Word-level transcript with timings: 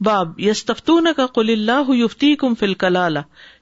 باب 0.00 0.40
یستفتون 0.40 1.08
کا 1.16 1.26
کل 1.26 1.50
اللہ 1.50 1.90
یفتی 1.94 2.36
کم 2.36 2.54
فل 2.54 2.74
کلال 2.74 3.16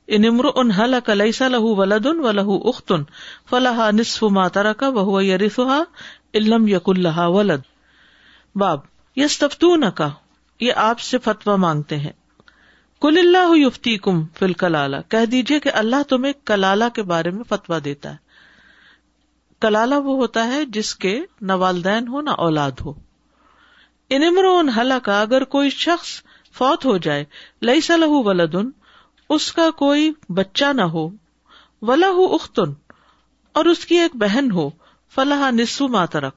ان 0.06 0.24
امر 0.24 0.44
ان 0.54 0.70
حل 0.70 0.94
کلیسا 1.04 1.48
لہ 1.48 1.60
ولد 1.60 2.06
و 2.06 2.32
لہ 2.32 2.68
اختن 2.68 3.02
فلاح 3.50 3.90
نصف 3.90 4.22
ماترا 4.22 4.72
کا 4.72 4.90
بہ 4.90 5.22
یریفا 5.22 5.82
علم 6.34 6.68
یق 6.68 6.88
اللہ 6.88 7.18
ولد۔ 7.18 7.60
باب 8.56 8.80
یس 9.16 9.38
تفتون 9.38 9.84
کا 9.94 10.08
یہ 10.60 10.72
آپ 10.76 11.00
سے 11.00 11.18
فتوا 11.18 11.56
مانگتے 11.56 11.96
ہیں۔ 11.96 12.12
کل 13.00 13.18
اللہ 13.18 13.66
یفتی 13.66 13.98
کم 13.98 14.24
فل 14.24 14.52
کلالہ 14.52 14.96
کہہ 15.08 15.26
دیجیے 15.26 15.60
کہ 15.60 15.70
اللہ 15.74 16.02
تمہیں 16.08 16.32
کلالہ 16.44 16.84
کے 16.94 17.02
بارے 17.02 17.30
میں 17.30 17.44
فتوا 17.44 17.78
دیتا 17.84 18.10
ہے۔ 18.10 18.16
کلالہ 19.60 19.94
وہ 19.94 20.16
ہوتا 20.16 20.46
ہے 20.46 20.64
جس 20.64 20.94
کے 20.94 21.20
نہ 21.40 21.52
والدین 21.52 22.08
ہو 22.08 22.20
نہ 22.20 22.30
اولاد 22.30 22.72
ہو۔ 22.84 22.92
ان 24.10 24.22
ان 24.36 24.68
حلق 24.68 25.04
کا 25.04 25.20
اگر 25.20 25.44
کوئی 25.44 25.70
شخص 25.70 26.25
فوت 26.56 26.84
ہو 26.84 26.98
جائے۔ 26.98 27.24
لئی 27.62 27.80
سلح 27.80 28.06
ولدن 28.08 28.70
اس 29.28 29.52
کا 29.52 29.70
کوئی 29.70 30.12
بچہ 30.28 30.72
نہ 30.72 30.82
ہو۔ 30.82 31.08
ولا 31.82 32.06
اختن 32.08 32.72
اور 33.52 33.64
اس 33.64 33.86
کی 33.86 33.98
ایک 33.98 34.16
بہن 34.16 34.50
ہو۔ 34.50 34.70
فلاح 35.14 35.50
نسو 35.50 35.88
ماترک 35.88 36.34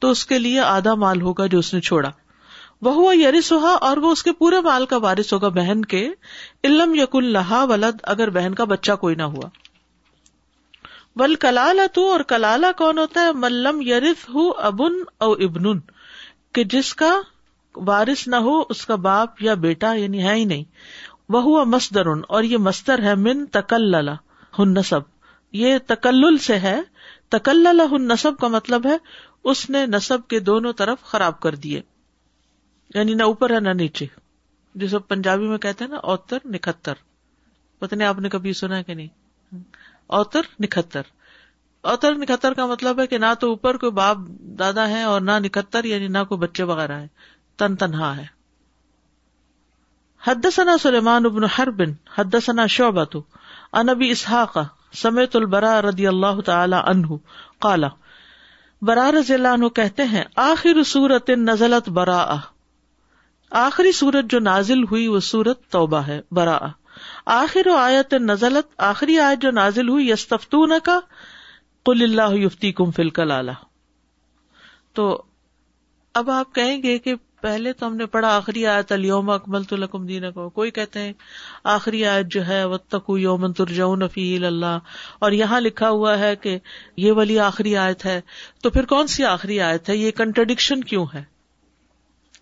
تو 0.00 0.10
اس 0.10 0.26
کے 0.26 0.38
لیے 0.38 0.60
آدھا 0.60 0.94
مال 0.94 1.20
ہوگا 1.20 1.46
جو 1.46 1.58
اس 1.58 1.74
نے 1.74 1.80
چھوڑا۔ 1.80 2.10
وہ 2.82 3.16
یریس 3.16 3.52
ہوا 3.52 3.74
اور 3.74 3.96
وہ 3.96 4.12
اس 4.12 4.22
کے 4.22 4.32
پورے 4.32 4.60
مال 4.60 4.86
کا 4.86 4.96
وارث 4.96 5.32
ہوگا 5.32 5.48
بہن 5.48 5.84
کے۔ 5.84 6.10
علم 6.64 6.94
یق 6.94 7.16
اللہ 7.16 7.52
ولد، 7.52 8.00
اگر 8.02 8.30
بہن 8.30 8.54
کا 8.54 8.64
بچہ 8.64 8.92
کوئی 8.92 9.14
نہ 9.14 9.22
ہوا۔ 9.22 9.48
ول 11.16 11.34
کلال 11.34 11.80
تو 11.92 12.12
اور 12.12 12.20
کلالہ 12.20 12.66
کون 12.76 12.98
ہوتا 12.98 13.20
ہے؟ 13.20 13.32
ملم 13.32 13.80
یریف 13.80 14.28
ہُو 14.28 14.50
ابن 14.56 14.92
او 15.18 15.32
ابن 15.32 15.80
کہ 16.52 16.64
جس 16.64 16.94
کا 16.94 17.20
وارث 17.86 18.28
نہ 18.28 18.36
ہو، 18.36 18.62
اس 18.68 18.86
کا 18.86 18.94
باپ 18.94 19.42
یا 19.42 19.54
بیٹا 19.54 19.92
یعنی 19.92 20.24
ہے 20.24 20.34
ہی 20.34 20.44
نہیں۔ 20.44 20.64
وہ 21.28 21.42
ہوا 21.42 21.64
مستر 21.64 22.06
اور 22.06 22.42
یہ 22.42 22.56
مستر 22.56 23.02
ہے 23.02 23.14
من 23.14 23.46
تکل 23.46 23.94
ہن 24.58 24.74
نصب۔ 24.74 25.00
یہ 25.52 25.78
تکل 25.86 26.38
سے 26.38 26.58
ہے۔ 26.58 26.80
تکل 27.28 27.80
ہن 27.92 28.08
نصب 28.08 28.38
کا 28.40 28.48
مطلب 28.48 28.86
ہے، 28.86 28.96
اس 29.44 29.70
نے 29.70 29.86
نصب 29.86 30.28
کے 30.28 30.40
دونوں 30.40 30.72
طرف 30.72 31.02
خراب 31.02 31.40
کر 31.40 31.54
دیے۔ 31.54 31.82
یعنی 32.94 33.14
نہ 33.14 33.22
اوپر 33.22 33.54
ہے 33.54 33.60
نہ 33.60 33.70
نیچے۔ 33.70 34.06
جسے 34.74 34.98
پنجابی 34.98 35.48
میں 35.48 35.58
کہتے 35.58 35.84
ہیں 35.84 35.90
نا، 35.90 35.96
اوتر 35.96 36.38
نکھتر۔ 36.44 36.94
پتہ 37.78 37.94
نہیں 37.94 38.08
آپ 38.08 38.18
نے 38.18 38.28
کبھی 38.28 38.52
سنا 38.52 38.76
ہے 38.76 38.82
کہ 38.82 38.94
نہیں؟ 38.94 39.08
اوتر 40.06 40.40
نکھتر۔ 40.60 41.02
اوتر 41.80 42.14
نکھتر 42.14 42.54
کا 42.54 42.66
مطلب 42.66 43.00
ہے 43.00 43.06
کہ 43.06 43.18
نہ 43.18 43.34
تو 43.40 43.48
اوپر 43.48 43.76
کوئی 43.76 43.92
باپ 43.92 44.16
دادا 44.40 44.88
ہے 44.88 45.02
اور 45.02 45.20
نہ 45.20 45.30
نکھتر 45.38 45.84
یعنی 45.84 46.08
نہ 46.08 46.18
کوئی 46.28 46.38
بچے 46.38 46.62
وغیرہ 46.62 46.92
ہے 46.92 47.06
تن 47.58 47.76
تنہا 47.76 48.16
ہے۔ 48.16 48.26
حد 50.22 50.46
ثنا 50.54 50.76
سلیمان 50.78 51.26
ابن 51.26 51.44
ہر 51.58 51.70
بن 51.70 51.92
حد 52.14 52.34
ثنا 52.44 52.66
شعبت 52.66 53.16
انبی 53.72 54.10
اسحاق، 54.10 54.58
سمیت 54.94 55.36
البرا 55.36 55.80
رضی 55.82 56.06
اللہ 56.06 56.40
تعالی 56.40 56.76
عنہ 56.84 57.16
کالا 57.60 57.88
برا 58.82 59.10
رضی 59.12 59.34
اللہ 59.34 59.48
عنہ 59.48 59.68
کہتے 59.68 60.04
ہیں، 60.04 60.24
آخر 60.36 60.82
سورت 60.82 61.30
نزلت 61.30 61.88
برا 61.88 62.36
آخری 63.52 63.92
سورت 63.92 64.30
جو 64.30 64.38
نازل 64.40 64.82
ہوئی، 64.82 65.06
وہ 65.08 65.20
سورت 65.20 65.60
توبہ 65.70 66.00
ہے 66.06 66.20
برا 66.32 66.58
آخر 67.26 67.68
آیت 67.76 68.14
نزلت، 68.14 68.72
آخری 68.78 69.18
آیت 69.18 69.42
جو 69.42 69.50
نازل 69.50 69.88
ہوئی 69.88 70.10
یستفتون 70.10 70.72
کا 70.84 70.98
کل 71.86 72.02
اللہ 72.02 72.34
یفتی 72.34 72.72
کم 72.72 72.90
فل 72.90 73.10
کلالہ 73.10 73.52
تو 74.92 75.22
اب 76.14 76.30
آپ 76.30 76.54
کہیں 76.54 76.82
گے 76.82 76.98
کہ 76.98 77.14
پہلے 77.40 77.72
تو 77.72 77.86
ہم 77.86 77.96
نے 77.96 78.06
پڑھا 78.06 78.36
آخری 78.36 78.66
آیت 78.66 78.92
الوم 78.92 79.30
اکمل 79.30 79.62
تو 79.62 79.76
لکم 79.76 80.06
دین 80.06 80.32
کو 80.32 80.50
کوئی 80.50 80.70
کہتے 80.70 81.00
ہیں، 81.00 81.12
آخری 81.64 82.06
آیت 82.06 82.26
جو 82.26 82.46
ہے 82.46 82.64
وہ 82.64 82.78
یومن 83.08 83.52
ترجون 83.52 84.08
فی 84.08 84.44
اللہ. 84.46 84.78
اور 85.18 85.32
یہاں 85.32 85.60
لکھا 85.60 85.90
ہوا 85.90 86.18
ہے 86.18 86.36
کہ 86.36 86.58
یہ 86.96 87.12
والی 87.12 87.38
آخری 87.38 87.76
آیت 87.76 88.04
ہے۔ 88.04 88.20
تو 88.62 88.70
پھر 88.70 88.84
کون 88.84 89.06
سی 89.06 89.24
آخری 89.24 89.60
آیت 89.60 89.88
ہے؟ 89.88 89.96
یہ 89.96 90.10
کنٹرڈکشن 90.10 90.84
کیوں 90.84 91.06
ہے؟ 91.14 91.22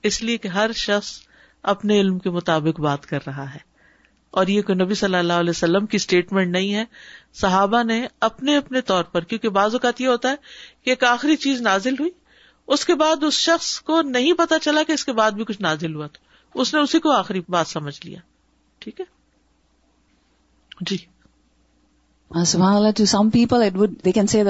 اس 0.03 0.23
لیے 0.23 0.37
کہ 0.37 0.49
ہر 0.49 0.71
شخص 0.73 1.19
اپنے 1.63 2.01
علم 2.01 2.19
کے 2.19 2.31
مطابق 2.31 2.81
بات 2.81 3.07
کر 3.07 3.19
رہا 3.27 3.55
ہے۔ 3.55 3.77
اور 4.31 4.47
یہ 4.47 4.63
کوئی 4.63 4.79
نبی 4.79 4.95
صلی 4.95 5.15
اللہ 5.15 5.33
علیہ 5.33 5.51
وسلم 5.51 5.87
کی 5.87 5.97
اسٹیٹمنٹ 5.97 6.49
نہیں 6.51 6.75
ہے، 6.75 6.85
صحابہ 7.33 7.83
نے 7.83 8.07
اپنے 8.21 8.57
اپنے 8.57 8.81
طور 8.81 9.05
پر، 9.05 9.21
کیونکہ 9.21 9.49
بعض 9.49 9.75
اوقات 9.75 10.01
یہ 10.01 10.07
ہوتا 10.07 10.31
ہے 10.31 10.37
کہ 10.85 10.91
ایک 10.91 11.05
آخری 11.05 11.37
چیز 11.37 11.61
نازل 11.61 11.95
ہوئی 12.01 12.11
اس 12.69 12.85
کے 12.85 12.95
بعد 12.95 13.25
اس 13.25 13.35
شخص 13.35 13.81
کو 13.81 14.03
نہیں 14.03 14.33
پتا 14.33 14.59
چلا 14.59 14.83
کہ 14.83 14.93
اس 14.93 15.05
کے 15.05 15.13
بعد 15.13 15.33
بھی 15.33 15.45
کچھ 15.45 15.61
نازل 15.61 15.95
ہوا 15.95 16.07
تو 16.07 16.61
اس 16.61 16.75
نے 16.75 16.81
اسی 16.81 17.01
کو 17.01 17.11
آخری 17.11 17.41
بات 17.49 17.67
سمجھ 17.67 18.07
لیا۔ 18.07 18.19
ٹھیک 18.79 19.01
ہے؟ 19.01 19.05
جی۔ 20.81 20.97
Some 23.07 23.31
people 23.31 23.63
they 24.05 24.13
can 24.13 24.27
see 24.27 24.43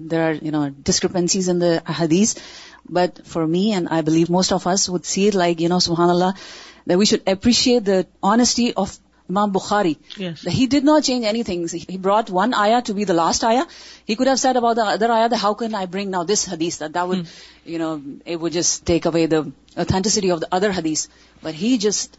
there 0.00 0.20
are 0.20 0.32
you 0.42 0.52
know 0.52 0.68
discrepancies 0.78 1.50
in 1.50 1.62
حدیث 1.98 2.36
but 2.84 3.20
for 3.26 3.44
me 3.44 3.72
and 3.72 3.86
I 3.90 4.02
believe 4.02 4.26
most 4.28 4.52
of 4.52 4.66
us 4.68 4.90
would 4.90 5.04
say 5.04 5.30
like 5.30 5.60
you 5.60 5.68
know 5.68 5.78
سبحان 5.78 6.10
اللہ 6.10 6.94
we 6.94 7.04
should 7.04 7.28
appreciate 7.28 7.86
the 7.86 8.00
honesty 8.22 8.70
of 8.76 8.98
Imam 9.30 9.52
Bukhari. 9.52 9.96
Yes. 10.16 10.42
He 10.42 10.66
did 10.66 10.84
not 10.84 11.02
change 11.02 11.24
anything. 11.24 11.68
He 11.68 11.98
brought 11.98 12.30
one 12.30 12.54
ayah 12.54 12.80
to 12.82 12.94
be 12.94 13.04
the 13.04 13.14
last 13.14 13.44
ayah. 13.44 13.64
He 14.06 14.16
could 14.16 14.26
have 14.26 14.40
said 14.40 14.56
about 14.56 14.76
the 14.76 14.84
other 14.84 15.10
ayah, 15.12 15.36
how 15.36 15.52
can 15.52 15.74
I 15.74 15.84
bring 15.84 16.10
now 16.10 16.24
this 16.24 16.44
hadith? 16.46 16.78
That, 16.78 16.94
that 16.94 17.08
would, 17.08 17.18
mm. 17.18 17.28
you 17.66 17.78
know, 17.78 18.00
it 18.24 18.40
would 18.40 18.54
just 18.54 18.86
take 18.86 19.04
away 19.04 19.26
the 19.26 19.52
authenticity 19.76 20.30
of 20.30 20.40
the 20.40 20.48
other 20.50 20.72
hadith. 20.72 21.08
But 21.42 21.54
he 21.54 21.76
just... 21.76 22.18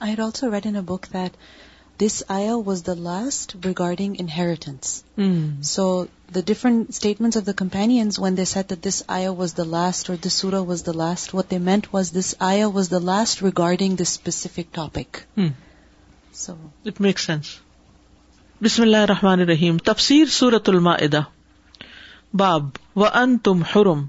I 0.00 0.06
had 0.06 0.20
also 0.20 0.48
read 0.50 0.64
in 0.66 0.74
a 0.74 0.82
book 0.82 1.06
that 1.10 1.36
this 2.02 2.22
ayah 2.36 2.58
was 2.58 2.82
the 2.88 2.94
last 3.06 3.54
regarding 3.64 4.14
inheritance. 4.24 4.92
Mm. 5.16 5.64
So 5.64 5.86
the 6.36 6.42
different 6.42 6.94
statements 6.94 7.36
of 7.40 7.44
the 7.44 7.54
companions 7.54 8.18
when 8.18 8.34
they 8.34 8.46
said 8.52 8.68
that 8.68 8.82
this 8.82 9.02
ayah 9.16 9.32
was 9.32 9.54
the 9.54 9.64
last 9.64 10.10
or 10.10 10.16
this 10.16 10.34
surah 10.34 10.62
was 10.62 10.82
the 10.82 10.94
last, 11.02 11.34
what 11.34 11.48
they 11.48 11.58
meant 11.58 11.92
was 11.92 12.10
this 12.10 12.34
ayah 12.40 12.70
was 12.70 12.88
the 12.88 13.00
last 13.00 13.42
regarding 13.42 13.96
this 13.96 14.08
specific 14.08 14.72
topic. 14.72 15.22
Mm. 15.36 15.52
So 16.32 16.56
it 16.84 16.98
makes 17.00 17.26
sense. 17.26 17.60
Bismillah 18.62 19.00
ar-Rahman 19.00 19.40
ar-Rahim. 19.40 19.78
Tafsir 19.80 20.26
Suratul 20.40 20.80
Ma'idah. 20.88 21.26
Bab 22.32 22.78
wa 22.94 23.10
antum 23.26 23.64
hurum 23.74 24.08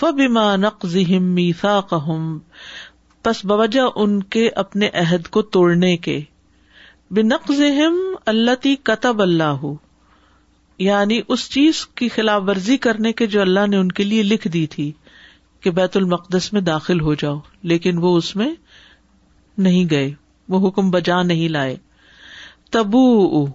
فبما 0.00 0.56
نقضهم 0.56 1.34
ميثاقهم 1.34 2.38
پس 3.22 3.44
بوجہ 3.44 3.88
ان 3.96 4.22
کے 4.22 4.48
اپنے 4.48 4.88
عہد 4.94 5.28
کو 5.28 5.42
توڑنے 5.42 5.96
کے۔ 5.96 6.20
بنقضهم 7.10 8.14
التي 8.26 8.74
كتب 8.82 9.22
اللہ 9.22 9.66
یعنی 10.78 11.20
اس 11.28 11.50
چیز 11.50 11.86
کی 11.86 12.08
خلاف 12.08 12.42
ورزی 12.46 12.76
کرنے 12.76 13.12
کے 13.12 13.26
جو 13.26 13.40
اللہ 13.40 13.66
نے 13.66 13.76
ان 13.76 13.92
کے 13.92 14.04
لیے 14.04 14.22
لکھ 14.22 14.48
دی 14.48 14.66
تھی 14.66 14.92
کہ 15.60 15.70
بیت 15.70 15.96
المقدس 15.96 16.52
میں 16.52 16.60
داخل 16.60 17.00
ہو 17.00 17.14
جاؤ، 17.14 17.38
لیکن 17.62 17.98
وہ 17.98 18.16
اس 18.16 18.36
میں 18.36 18.54
نہیں 19.58 19.86
گئے، 19.90 20.12
وہ 20.48 20.68
حکم 20.68 20.90
بجا 20.90 21.22
نہیں 21.22 21.48
لائے۔ 21.48 21.76
تبو 22.70 23.46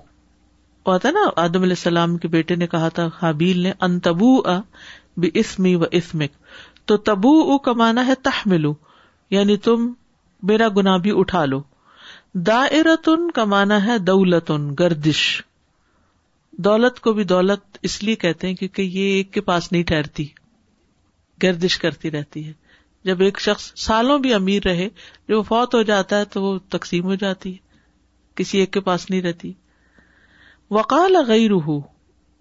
ہوتا 0.88 1.12
نا، 1.12 1.20
آدم 1.36 1.62
علیہ 1.62 1.78
السلام 1.78 2.18
کے 2.18 2.28
بیٹے 2.28 2.56
نے 2.56 2.68
کہا 2.68 2.90
تھا، 2.90 3.10
حابیل 3.22 3.60
نے 3.60 3.72
ان 3.82 4.00
تبو 4.00 4.42
بے 5.18 5.30
اسمی 5.34 5.76
و 5.76 5.84
اسمک 5.92 6.32
تو 6.86 6.98
تبو 6.98 7.42
او 7.42 7.58
کمانا 7.58 8.08
ہے 8.08 8.16
تحملو 8.16 8.74
یعنی 9.30 9.58
تم 9.58 9.94
میرا 10.44 10.68
گنا 10.78 10.98
بھی 10.98 11.12
اٹھا 11.16 11.46
لو۔ 11.46 11.64
دائرتن 12.34 13.32
کمانا 13.32 13.86
ہے 13.86 13.98
دولتن، 13.98 14.74
گردش۔ 14.80 15.42
دولت 16.52 17.00
کو 17.00 17.14
بھی 17.14 17.24
دولت 17.24 17.78
اس 17.82 18.04
لیے 18.04 18.16
کہتے 18.16 18.48
ہیں 18.48 18.56
کیونکہ 18.56 18.82
یہ 18.82 19.02
ایک 19.02 19.34
کے 19.34 19.42
پاس 19.42 19.72
نہیں 19.72 19.84
ٹھہرتی، 19.84 20.28
گردش 21.44 21.78
کرتی 21.78 22.12
رہتی 22.12 22.48
ہے۔ 22.48 22.54
جب 23.04 23.22
ایک 23.22 23.40
شخص 23.40 23.74
سالوں 23.76 24.20
بھی 24.20 24.34
امیر 24.34 24.64
رہے 24.66 24.90
جو 25.28 25.42
فوت 25.42 25.76
ہو 25.76 25.82
جاتا 25.82 26.18
ہے 26.18 26.26
تو 26.26 26.44
وہ 26.44 26.60
تقسیم 26.70 27.04
ہو 27.04 27.16
جاتی 27.16 27.52
ہے، 27.52 27.58
کسی 28.36 28.60
ایک 28.60 28.74
کے 28.74 28.80
پاس 28.80 29.10
نہیں 29.10 29.22
رہتی۔ 29.22 29.54
وقال 30.72 31.16
غیر 31.28 31.52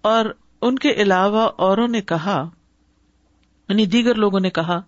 اور 0.01 0.25
ان 0.61 0.79
کے 0.79 0.91
علاوہ 0.91 1.49
اوروں 1.55 1.87
نے 1.87 2.01
کہا 2.01 2.49
یعنی 3.71 3.85
دیگر 3.85 4.15
لوگوں 4.15 4.39
نے 4.39 4.49
کہا 4.49 4.81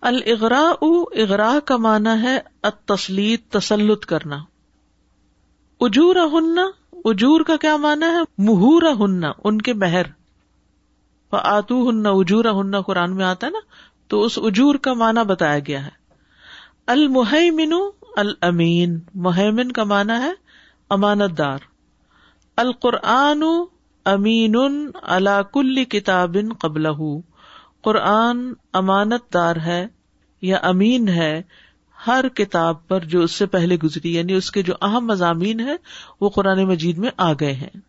الغرا 0.00 0.72
اغرا 1.12 1.58
کا 1.64 1.76
مانا 1.76 2.22
ہے 2.22 2.38
تسلیت 2.86 3.50
تسلط 3.50 4.06
کرنا۔ 4.06 4.38
اجور 5.80 6.16
ہننا 6.16 6.66
اجور 7.04 7.40
کا 7.40 7.56
کیا 7.56 7.76
مانا 7.76 8.06
ہے؟ 8.06 8.20
مہور 8.38 8.82
ہننا 9.00 9.32
ان 9.44 9.62
کے 9.62 9.74
مہر۔ 9.74 10.02
آتو 11.32 11.90
ہننا 11.90 12.10
اجور 12.10 12.44
ہننا 12.44 12.80
قرآن 12.80 13.16
میں 13.16 13.24
آتا 13.24 13.46
ہے 13.46 13.52
نا، 13.52 13.58
تو 14.08 14.22
اس 14.22 14.38
اجور 14.42 14.74
کا 14.74 14.92
معنی 14.92 15.24
بتایا 15.24 15.58
گیا 15.58 15.84
ہے۔ 15.84 15.90
المحمن 16.86 17.74
المین 18.16 18.98
محمن 19.14 19.72
کا 19.72 19.84
معنی 19.84 20.12
ہے 20.12 20.32
امانت 20.90 21.38
دار 21.38 21.58
القرآن 22.56 23.42
امین 24.04 24.56
اللہ 25.02 25.42
کل 25.52 25.84
کتاب 25.84 26.36
قبل 26.58 26.86
قرآن 27.82 28.52
امانت 28.72 29.34
دار 29.34 29.56
ہے 29.56 29.86
یا 30.42 30.58
امین 30.62 31.08
ہے، 31.08 31.42
ہر 32.06 32.28
کتاب 32.28 32.88
پر 32.88 33.00
جو 33.00 33.22
اس 33.22 33.30
سے 33.30 33.46
پہلے 33.46 33.76
گزری 33.76 34.14
یعنی 34.14 34.32
اس 34.32 34.50
کے 34.50 34.62
جو 34.62 34.74
اہم 34.82 35.06
مضامین 35.06 35.60
ہے 35.60 35.76
وہ 36.20 36.28
قرآن 36.28 36.64
مجید 36.64 36.98
میں 36.98 37.10
آ 37.16 37.32
گئے 37.32 37.52
ہیں۔ 37.52 37.80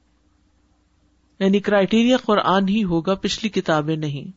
یعنی 1.39 1.59
کرائٹیریا 1.59 2.17
قرآن 2.17 2.67
ہی 2.67 2.83
ہوگا، 2.83 3.15
پچھلی 3.15 3.49
کتابیں 3.49 3.95
نہیں۔ 3.95 4.31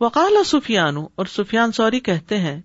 وقال 0.00 0.44
سفیان، 0.44 0.96
اور 1.14 1.26
سفیان 1.26 1.72
سوری 1.72 2.00
کہتے 2.00 2.38
ہیں، 2.38 2.60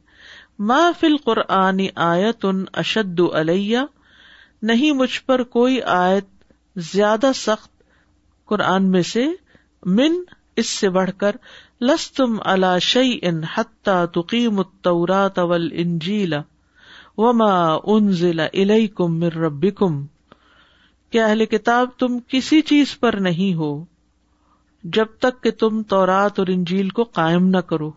ما 0.60 0.92
فل 1.00 1.18
قرآنی 1.18 1.88
آیت 1.96 2.46
ان 2.46 2.66
اشد 2.74 3.20
علیہ، 3.34 3.80
نہیں 4.62 4.92
مجھ 4.92 5.22
پر 5.22 5.44
کوئی 5.44 5.82
آیت 5.82 6.26
زیادہ 6.76 7.32
سخت 7.36 7.84
قرآن 8.46 8.92
میں 8.92 9.02
سے، 9.02 9.26
من 9.86 10.12
اس 10.56 10.70
سے 10.70 10.90
بڑھ 10.90 11.12
کر 11.18 11.36
لس 11.82 12.12
تم 12.12 12.38
اللہ 12.46 12.80
شعی 12.82 13.20
ان 13.22 13.42
حتہ 13.44 14.06
تقیم 14.06 14.60
التورات 14.60 15.40
والانجیل 15.40 16.34
وما 17.18 17.78
انزل 17.84 18.40
الیکم 18.40 19.16
من 19.16 19.28
ربکم۔ 19.28 20.06
کہ 21.10 21.22
اہل 21.24 21.46
کتاب 21.46 21.90
تم 22.00 22.18
کسی 22.28 22.62
چیز 22.62 23.00
پر 23.00 23.14
نہیں 23.14 23.54
ہو، 23.54 23.86
جب 24.84 25.06
تک 25.20 25.44
کہ 25.44 25.52
تم 25.52 25.84
تورات 25.84 26.40
اور 26.40 26.48
انجیل 26.48 26.90
کو 26.90 27.04
قائم 27.04 27.48
نہ 27.48 27.58
کرو 27.58 27.92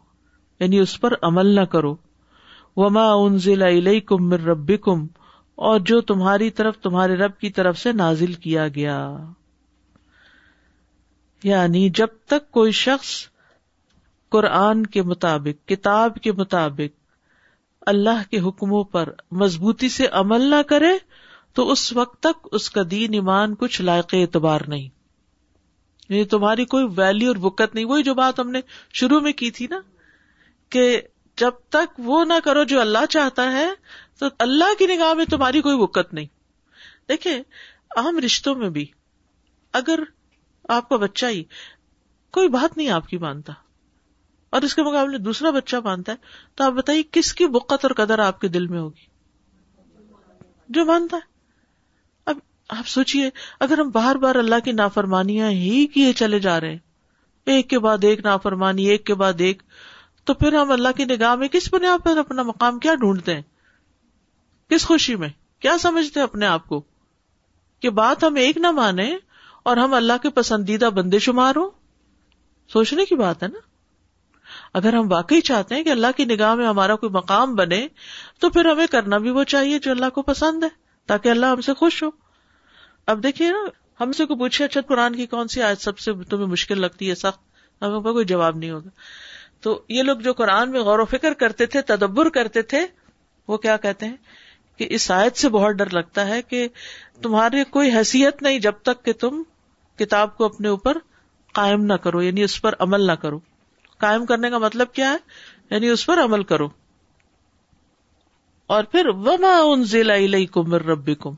یعنی 0.60 0.78
اس 0.78 1.00
پر 1.00 1.12
عمل 1.22 1.46
نہ 1.46 1.60
کرو۔ 1.60 1.96
وما 2.76 3.12
انزل 3.12 3.62
الیکم 3.62 4.28
من 4.28 4.44
ربکم، 4.44 5.06
اور 5.54 5.80
جو 5.80 6.00
تمہاری 6.00 6.50
طرف، 6.50 6.78
تمہارے 6.78 7.14
رب 7.14 7.38
کی 7.38 7.50
طرف 7.50 7.78
سے 7.78 7.92
نازل 7.92 8.32
کیا 8.32 8.68
گیا۔ 8.68 9.16
یعنی 11.44 11.88
جب 11.88 12.06
تک 12.26 12.50
کوئی 12.50 12.72
شخص 12.72 13.08
قرآن 14.30 14.86
کے 14.86 15.02
مطابق، 15.02 15.68
کتاب 15.68 16.14
کے 16.14 16.32
مطابق 16.32 17.00
اللہ 17.86 18.30
کے 18.30 18.40
حکموں 18.40 18.84
پر 18.84 19.08
مضبوطی 19.30 19.88
سے 19.88 20.06
عمل 20.06 20.40
نہ 20.40 20.62
کرے، 20.62 20.98
تو 21.52 21.70
اس 21.72 21.92
وقت 21.92 22.22
تک 22.22 22.48
اس 22.52 22.70
کا 22.70 22.80
دین 22.90 23.14
ایمان 23.14 23.54
کچھ 23.54 23.82
لائق 23.82 24.06
اعتبار 24.12 24.60
نہیں۔ 24.68 24.88
یعنی 26.08 26.24
تمہاری 26.24 26.64
کوئی 26.64 26.84
ویلو 26.96 27.26
اور 27.26 27.36
بکت 27.36 27.74
نہیں، 27.74 27.84
وہی 27.84 28.02
جو 28.02 28.14
بات 28.14 28.40
ہم 28.40 28.50
نے 28.50 28.60
شروع 28.92 29.20
میں 29.20 29.32
کی 29.32 29.50
تھی 29.50 29.66
نا، 29.66 29.80
کہ 30.68 31.00
جب 31.36 31.50
تک 31.68 32.00
وہ 32.00 32.24
نہ 32.24 32.32
کرو 32.44 32.64
جو 32.64 32.80
اللہ 32.80 33.06
چاہتا 33.10 33.52
ہے، 33.52 33.68
تو 34.18 34.26
اللہ 34.38 34.78
کی 34.78 34.86
نگاہ 34.86 35.14
میں 35.14 35.24
تمہاری 35.24 35.60
کوئی 35.60 35.78
بکت 35.78 36.14
نہیں۔ 36.14 36.26
دیکھے 37.08 37.42
عام 37.96 38.18
رشتوں 38.18 38.54
میں 38.54 38.70
بھی 38.70 38.86
اگر 39.72 39.98
آپ 40.68 40.88
کا 40.88 40.96
بچہ 40.96 41.26
ہی 41.26 41.44
کوئی 42.32 42.48
بات 42.48 42.76
نہیں 42.76 42.88
آپ 42.88 43.06
کی 43.06 43.18
مانتا 43.18 43.52
اور 44.50 44.62
اس 44.62 44.74
کے 44.74 44.82
مقابلے 44.82 45.18
دوسرا 45.18 45.50
بچہ 45.50 45.76
مانتا 45.84 46.12
ہے، 46.12 46.16
تو 46.54 46.64
آپ 46.64 46.72
بتائیے 46.72 47.02
کس 47.10 47.34
کی 47.34 47.46
بکت 47.46 47.84
اور 47.84 47.90
قدر 47.90 48.18
آپ 48.18 48.40
کے 48.40 48.48
دل 48.48 48.66
میں 48.66 48.78
ہوگی؟ 48.78 49.10
جو 50.68 50.84
مانتا 50.84 51.16
ہے۔ 51.16 51.20
اب 52.26 52.38
آپ 52.68 52.88
سوچیے 52.88 53.30
اگر 53.60 53.78
ہم 53.78 53.90
بار 53.90 54.16
بار 54.16 54.34
اللہ 54.34 54.54
کی 54.64 54.72
نافرمانیاں 54.72 55.50
ہی 55.50 55.86
کیے 55.86 56.12
چلے 56.12 56.38
جا 56.38 56.60
رہے 56.60 56.70
ہیں، 56.70 56.78
ایک 57.44 57.70
کے 57.70 57.78
بعد 57.78 57.98
ایک 58.02 58.20
نافرمانی، 58.20 58.84
ایک 58.84 59.06
کے 59.06 59.14
بعد 59.14 59.32
ایک، 59.38 59.62
تو 60.24 60.34
پھر 60.34 60.52
ہم 60.52 60.72
اللہ 60.72 60.88
کی 60.96 61.04
نگاہ 61.04 61.34
میں 61.34 61.48
کس 61.48 61.74
بنیاد 61.74 62.04
پر 62.04 62.16
اپنا 62.16 62.42
مقام 62.42 62.78
کیا 62.78 62.94
ڈھونڈتے 62.94 63.34
ہیں؟ 63.34 63.42
کس 64.68 64.86
خوشی 64.86 65.16
میں؟ 65.16 65.28
کیا 65.60 65.78
سمجھتے 65.78 66.20
ہیں 66.20 66.24
اپنے 66.24 66.46
آپ 66.46 66.68
کو؟ 66.68 66.82
کہ 67.80 67.90
بات 67.90 68.24
ہم 68.24 68.34
ایک 68.34 68.56
نہ 68.56 68.70
مانے 68.70 69.16
اور 69.62 69.76
ہم 69.76 69.94
اللہ 69.94 70.12
کے 70.22 70.30
پسندیدہ 70.30 70.84
بندے 70.84 71.18
شمار 71.18 71.56
ہوں؟ 71.56 71.70
سوچنے 72.72 73.04
کی 73.04 73.14
بات 73.14 73.42
ہے 73.42 73.48
نا۔ 73.48 73.69
اگر 74.74 74.92
ہم 74.92 75.12
واقعی 75.12 75.40
چاہتے 75.40 75.74
ہیں 75.74 75.84
کہ 75.84 75.88
اللہ 75.88 76.06
کی 76.16 76.24
نگاہ 76.24 76.54
میں 76.54 76.66
ہمارا 76.66 76.96
کوئی 76.96 77.10
مقام 77.10 77.54
بنے، 77.54 77.86
تو 78.38 78.50
پھر 78.50 78.64
ہمیں 78.64 78.86
کرنا 78.86 79.18
بھی 79.18 79.30
وہ 79.30 79.44
چاہیے 79.44 79.78
جو 79.78 79.90
اللہ 79.90 80.10
کو 80.10 80.22
پسند 80.22 80.64
ہے، 80.64 80.68
تاکہ 81.06 81.28
اللہ 81.28 81.46
ہم 81.46 81.60
سے 81.60 81.74
خوش 81.74 82.02
ہو۔ 82.02 82.08
اب 83.06 83.22
دیکھیے 83.22 83.50
نا، 83.50 83.64
ہم 84.00 84.12
سے 84.12 84.26
کو 84.26 84.34
پوچھے 84.34 84.64
اچھا 84.64 84.80
قرآن 84.80 85.16
کی 85.16 85.26
کون 85.26 85.48
سی 85.48 85.62
آج 85.62 85.76
سب 85.80 85.98
سے 85.98 86.12
تمہیں 86.30 86.46
مشکل 86.46 86.80
لگتی 86.80 87.10
ہے، 87.10 87.14
سخت؟ 87.14 87.40
ہمیں 87.82 88.00
کوئی 88.00 88.24
جواب 88.24 88.56
نہیں 88.56 88.70
ہوگا۔ 88.70 88.88
تو 89.60 89.82
یہ 89.88 90.02
لوگ 90.02 90.16
جو 90.16 90.32
قرآن 90.32 90.70
میں 90.70 90.80
غور 90.80 90.98
و 90.98 91.04
فکر 91.04 91.32
کرتے 91.32 91.66
تھے، 91.66 91.82
تدبر 91.82 92.28
کرتے 92.28 92.62
تھے، 92.62 92.86
وہ 93.48 93.56
کیا 93.56 93.76
کہتے 93.76 94.06
ہیں؟ 94.06 94.16
کہ 94.76 94.86
اس 94.90 95.10
آیت 95.10 95.36
سے 95.36 95.48
بہت 95.48 95.74
ڈر 95.74 95.90
لگتا 95.90 96.26
ہے 96.28 96.42
کہ 96.42 96.68
تمہاری 97.22 97.64
کوئی 97.64 97.96
حیثیت 97.96 98.42
نہیں 98.42 98.58
جب 98.58 98.72
تک 98.82 99.04
کہ 99.04 99.12
تم 99.12 99.42
کتاب 99.98 100.36
کو 100.36 100.44
اپنے 100.44 100.68
اوپر 100.68 100.98
قائم 101.52 101.84
نہ 101.84 101.92
کرو 101.92 102.22
یعنی 102.22 102.42
اس 102.42 102.62
پر 102.62 102.74
عمل 102.78 103.00
نہ 103.00 103.12
کرو۔ 103.12 103.38
قائم 104.00 104.26
کرنے 104.26 104.50
کا 104.50 104.58
مطلب 104.58 104.92
کیا 104.92 105.10
ہے؟ 105.10 105.16
یعنی 105.70 105.88
اس 105.88 106.06
پر 106.06 106.24
عمل 106.24 106.42
کرو۔ 106.42 106.68
اور 108.66 108.84
پھر 108.84 109.08
وما 109.08 109.60
ان 109.64 109.84
ضلع 109.84 110.44
کمر 110.52 110.82
ربی 110.82 111.14
کم 111.14 111.34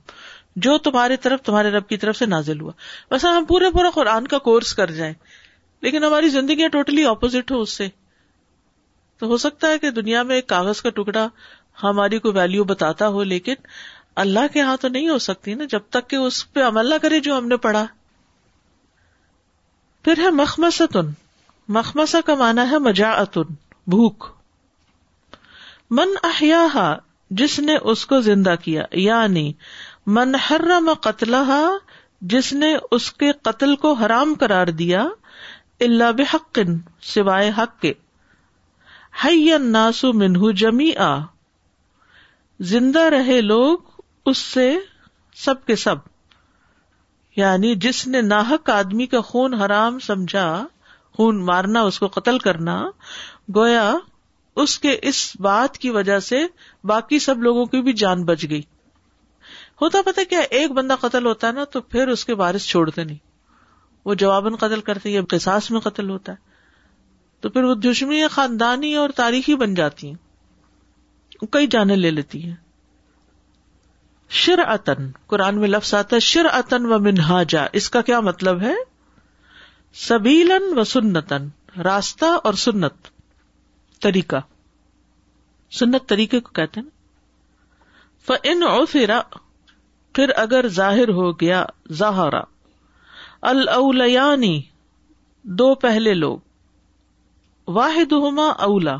جو 0.56 0.78
تمہاری 0.78 1.16
طرف، 1.16 1.40
تمہارے 1.40 1.70
رب 1.70 1.88
کی 1.88 1.96
طرف 1.96 2.16
سے 2.16 2.26
نازل 2.26 2.60
ہوا۔ 2.60 2.72
ویسا 3.10 3.36
ہم 3.38 3.44
پورے 3.44 3.70
پورا 3.70 3.90
قرآن 3.90 4.26
کا 4.26 4.38
کورس 4.38 4.74
کر 4.74 4.90
جائیں۔ 4.90 5.14
لیکن 5.80 6.04
ہماری 6.04 6.28
زندگیاں 6.28 6.68
ٹوٹلی 6.68 7.04
اپوزٹ 7.04 7.50
ہو 7.50 7.60
اس 7.60 7.70
سے۔ 7.70 7.88
تو 9.18 9.26
ہو 9.26 9.36
سکتا 9.36 9.68
ہے 9.68 9.78
کہ 9.78 9.90
دنیا 9.90 10.22
میں 10.22 10.36
ایک 10.36 10.46
کاغذ 10.46 10.80
کا 10.80 10.90
ٹکڑا 10.90 11.28
ہماری 11.82 12.18
کوئی 12.18 12.34
ویلو 12.34 12.64
بتاتا 12.64 13.08
ہو، 13.08 13.22
لیکن 13.22 13.54
اللہ 14.16 14.46
کے 14.52 14.60
ہاں 14.60 14.76
تو 14.76 14.88
نہیں 14.88 15.08
ہو 15.08 15.18
سکتی 15.18 15.54
نا، 15.54 15.64
جب 15.64 15.80
تک 15.90 16.10
کہ 16.10 16.16
اس 16.16 16.52
پہ 16.52 16.62
عمل 16.62 16.86
نہ 16.86 16.94
کرے 17.02 17.20
جو 17.20 17.38
ہم 17.38 17.48
نے 17.48 17.56
پڑھا۔ 17.56 17.86
پھر 20.02 20.18
ہے 20.18 20.30
مخمسن 20.30 21.10
مخمسا 21.68 22.20
کا 22.26 22.34
مانا 22.34 22.70
ہے 22.70 22.78
مجا 22.78 23.10
اتن 23.10 23.54
بھوک۔ 23.86 24.26
من 25.90 26.08
احیا 26.22 26.96
جس 27.30 27.58
نے 27.58 27.76
اس 27.76 28.06
کو 28.06 28.20
زندہ 28.20 28.54
کیا 28.62 28.82
یعنی 28.92 29.52
من 30.06 30.34
حرم 30.34 30.92
قتل 31.00 31.34
جس 32.20 32.52
نے 32.52 32.76
اس 32.90 33.12
کے 33.12 33.32
قتل 33.32 33.76
کو 33.76 33.92
حرام 33.92 34.34
کرار 34.34 34.66
دیا 34.66 35.08
اللہ 35.80 36.12
بحق 36.12 36.58
سوائے 37.00 37.50
حق 37.58 37.80
کے۔ 37.80 37.92
ناسو 39.58 40.12
منہ 40.12 40.52
جمی 40.52 40.96
آ 40.96 41.16
زندہ 42.60 43.00
رہے 43.00 43.40
لوگ 43.40 43.78
اس 44.26 44.38
سے 44.38 44.78
سب 45.34 45.66
کے 45.66 45.76
سب۔ 45.76 45.96
یعنی 47.36 47.74
جس 47.74 48.06
نے 48.06 48.20
ناحک 48.20 48.70
آدمی 48.70 49.06
کا 49.06 49.20
خون 49.20 49.54
حرام 49.54 49.98
سمجھا 49.98 50.66
خون 51.12 51.46
مارنا، 51.46 51.80
اس 51.80 51.98
کو 51.98 52.06
قتل 52.06 52.38
کرنا، 52.38 52.82
گویا 53.56 53.94
اس 54.56 54.78
کے 54.78 54.98
اس 55.02 55.32
بات 55.40 55.78
کی 55.78 55.90
وجہ 55.90 56.18
سے 56.18 56.46
باقی 56.84 57.18
سب 57.18 57.42
لوگوں 57.42 57.66
کی 57.66 57.82
بھی 57.82 57.92
جان 57.92 58.24
بچ 58.24 58.46
گئی۔ 58.50 58.62
ہوتا 59.82 59.98
پتا 60.02 60.22
کیا، 60.30 60.40
ایک 60.50 60.70
بندہ 60.70 60.94
قتل 61.00 61.26
ہوتا 61.26 61.46
ہے 61.46 61.52
نا، 61.52 61.64
تو 61.64 61.80
پھر 61.80 62.08
اس 62.08 62.24
کے 62.24 62.34
بارش 62.34 62.68
چھوڑتے 62.68 63.04
نہیں۔ 63.04 63.18
وہ 64.04 64.14
جواباً 64.14 64.54
قتل 64.54 64.80
کرتے 64.80 65.10
یا 65.10 65.20
قصاص 65.28 65.70
میں 65.70 65.80
قتل 65.80 66.10
ہوتا 66.10 66.32
ہے۔ 66.32 66.52
تو 67.40 67.48
پھر 67.48 67.64
وہ 67.64 67.74
دشمنی 67.74 68.26
خاندانی 68.26 68.94
اور 68.94 69.10
تاریخی 69.10 69.54
بن 69.54 69.74
جاتی 69.74 70.06
ہیں۔ 70.06 70.14
کئی 71.50 71.66
جانے 71.66 71.96
لے 71.96 72.10
لیتی 72.10 72.44
ہیں۔ 72.44 72.56
شر 74.30 74.58
اتن 74.58 75.10
قرآن 75.26 75.58
میں 75.58 75.68
لفظ 75.68 75.94
آتا 75.94 76.16
ہے 76.16 76.20
شر 76.20 76.46
اتن 76.52 76.86
و 76.86 76.98
منہاجا۔ 76.98 77.66
اس 77.72 77.90
کا 77.90 78.02
کیا 78.02 78.20
مطلب 78.20 78.62
ہے؟ 78.62 78.74
سبیلن 79.94 80.78
و 80.78 80.84
سنتن 80.84 81.48
راستہ 81.80 82.24
اور 82.44 82.54
سنت، 82.54 82.92
طریقہ۔ 84.00 84.36
سنت 85.70 86.08
طریقے 86.08 86.40
کو 86.40 86.50
کہتے 86.50 86.80
ہیں۔ 86.80 86.88
فن 88.26 88.62
او 88.62 88.86
پھر 88.86 90.28
اگر 90.36 90.68
ظاہر 90.68 91.08
ہو 91.08 91.32
گیا 91.32 91.64
ظاہرا 91.92 92.40
الاولیانی 93.42 94.62
دو 95.42 95.74
پہلے 95.74 96.14
لوگ۔ 96.14 96.38
واحد 97.68 98.12
ہوما 98.12 98.48
اولا، 98.48 98.96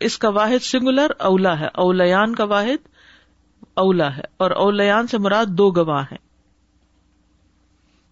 اس 0.00 0.18
کا 0.18 0.28
واحد 0.28 0.62
سنگولر، 0.62 1.10
اولا 1.18 1.60
ہے۔ 1.60 1.66
اولیان 1.74 2.34
کا 2.34 2.44
واحد، 2.44 2.88
اولا 3.74 4.16
ہے۔ 4.16 4.22
اور 4.36 4.50
اولیان 4.50 5.06
سے 5.06 5.18
مراد 5.18 5.46
دو 5.46 5.70
گواہ 5.70 6.02
ہیں۔ 6.02 6.25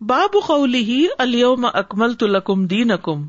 باب 0.01 0.37
قولی 0.47 0.85
ہی 0.85 1.07
اکمل 1.63 2.15
تو 2.15 2.27
لکم 2.27 2.67
دین 2.67 2.91
اکم 2.91 3.29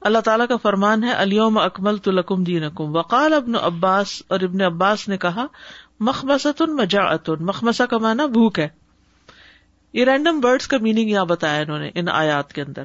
اللہ 0.00 0.18
تعالیٰ 0.18 0.48
کا 0.48 0.56
فرمان 0.56 1.04
ہے 1.04 1.12
الوم 1.12 1.58
اکمل 1.58 1.96
تو 1.96 2.10
لکم 2.10 2.44
دین 2.44 2.64
اکم 2.64 2.96
وقال 2.96 3.32
ابن 3.32 3.54
عباس، 3.54 4.22
اور 4.28 4.40
ابن 4.40 4.60
عباس 4.60 5.08
نے 5.08 5.16
کہا، 5.16 5.46
مخمسۃ 6.00 6.68
مجا 6.68 7.02
اتن 7.02 7.44
مخمسا 7.44 7.86
کا 7.86 7.98
مانا 7.98 8.26
بھوک 8.26 8.58
ہے۔ 8.58 8.68
یہ 9.92 10.04
رینڈم 10.04 10.40
برڈس 10.40 10.68
کا 10.68 10.78
میننگ 10.78 11.10
یہاں 11.10 11.24
بتایا 11.24 11.60
انہوں 11.60 11.78
نے 11.78 11.90
ان 11.94 12.08
آیات 12.08 12.52
کے 12.52 12.62
اندر۔ 12.62 12.82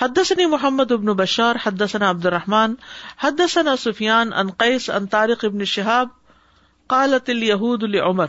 حدثني 0.00 0.46
محمد 0.46 0.92
ابن 0.92 1.06
بشار، 1.06 1.56
حدثنا 1.66 2.10
عبد 2.10 2.26
الرحمن، 2.26 2.74
حدثنا 3.22 3.76
سفیان 3.76 4.32
ان 4.32 4.50
قیس 4.50 4.90
ان 4.90 5.06
طارق 5.06 5.44
ابن 5.44 5.64
شہاب، 5.64 6.08
قالت 6.86 7.30
الیہود 7.30 7.82
لعمر۔ 7.82 8.26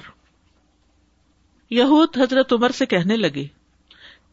یہود 1.72 2.18
حضرت 2.18 2.54
عمر 2.54 2.70
سے 2.70 2.86
کہنے 2.86 3.18
لگے، 3.18 3.48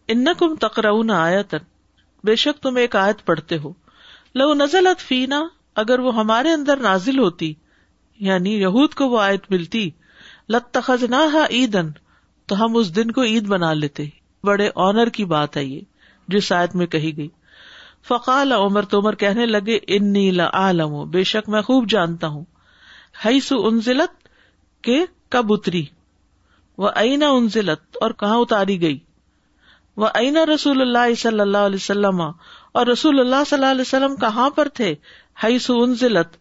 انکم 0.09 0.55
تقرؤون 0.55 1.11
آیتا، 1.11 1.57
بے 2.25 2.37
شک 2.37 2.63
تم 2.63 2.77
ایک 2.77 2.97
آیت 2.97 3.27
پڑھتے 3.27 3.59
ہو۔ 3.59 3.73
لو 4.35 4.55
نزلت 4.55 5.01
فینا، 5.01 5.49
اگر 5.75 5.99
وہ 5.99 6.15
ہمارے 6.15 6.53
اندر 6.53 6.77
نازل 6.77 7.19
ہوتی 7.19 7.55
یعنی 8.21 8.61
یہود 8.61 8.95
کو 8.95 9.09
وہ 9.09 9.21
آیت 9.21 9.41
ملتی 9.51 9.91
لتخذناها 10.49 11.45
عیدن 11.51 11.91
تو 12.47 12.65
ہم 12.65 12.77
اس 12.77 12.97
دن 12.97 13.11
کو 13.11 13.23
عید 13.23 13.47
بنا 13.47 13.73
لیتے۔ 13.73 14.05
بڑے 14.45 14.71
آنر 14.75 15.09
کی 15.09 15.25
بات 15.25 15.57
ہے 15.57 15.65
یہ 15.65 15.81
جس 16.29 16.53
آیت 16.53 16.77
میں 16.77 16.87
کہی 16.87 17.17
گئی۔ 17.17 17.29
فقال 18.09 18.53
عمر، 18.53 18.85
تو 18.85 19.01
عمر 19.01 19.15
کہنے 19.15 19.47
لگے، 19.47 19.79
انی 19.87 20.31
لعالم 20.31 21.11
بے 21.11 21.25
شک 21.25 21.49
میں 21.49 21.63
خوب 21.63 21.91
جانتا 21.91 22.27
ہوں۔ 22.27 22.45
حیث 23.27 23.53
انزلت 23.53 24.29
کے 24.83 25.05
کب 25.29 25.53
اتری؟ 25.53 25.85
وہ 26.79 26.91
اینا 26.95 27.29
انزلت 27.29 27.97
اور 28.01 28.11
کہاں 28.11 28.37
اتاری 28.37 28.83
گئی؟ 28.83 28.99
وہ 29.97 30.09
اینا 30.15 30.47
رسول 30.47 30.81
اللہ 30.81 31.15
صلی 31.15 31.41
اللہ 31.41 31.59
علیہ 31.59 31.77
وسلم 31.77 32.21
اور 32.73 32.87
رسول 32.87 33.21
اللہ 33.21 33.45
صلی 33.47 33.57
اللہ 33.57 33.71
علیہ 33.71 33.81
وسلم 33.81 34.17
کہاں 34.17 34.51
پر 34.51 34.69
تھے؟ 34.69 34.95
حیث 35.45 35.71
انزلت 35.71 36.37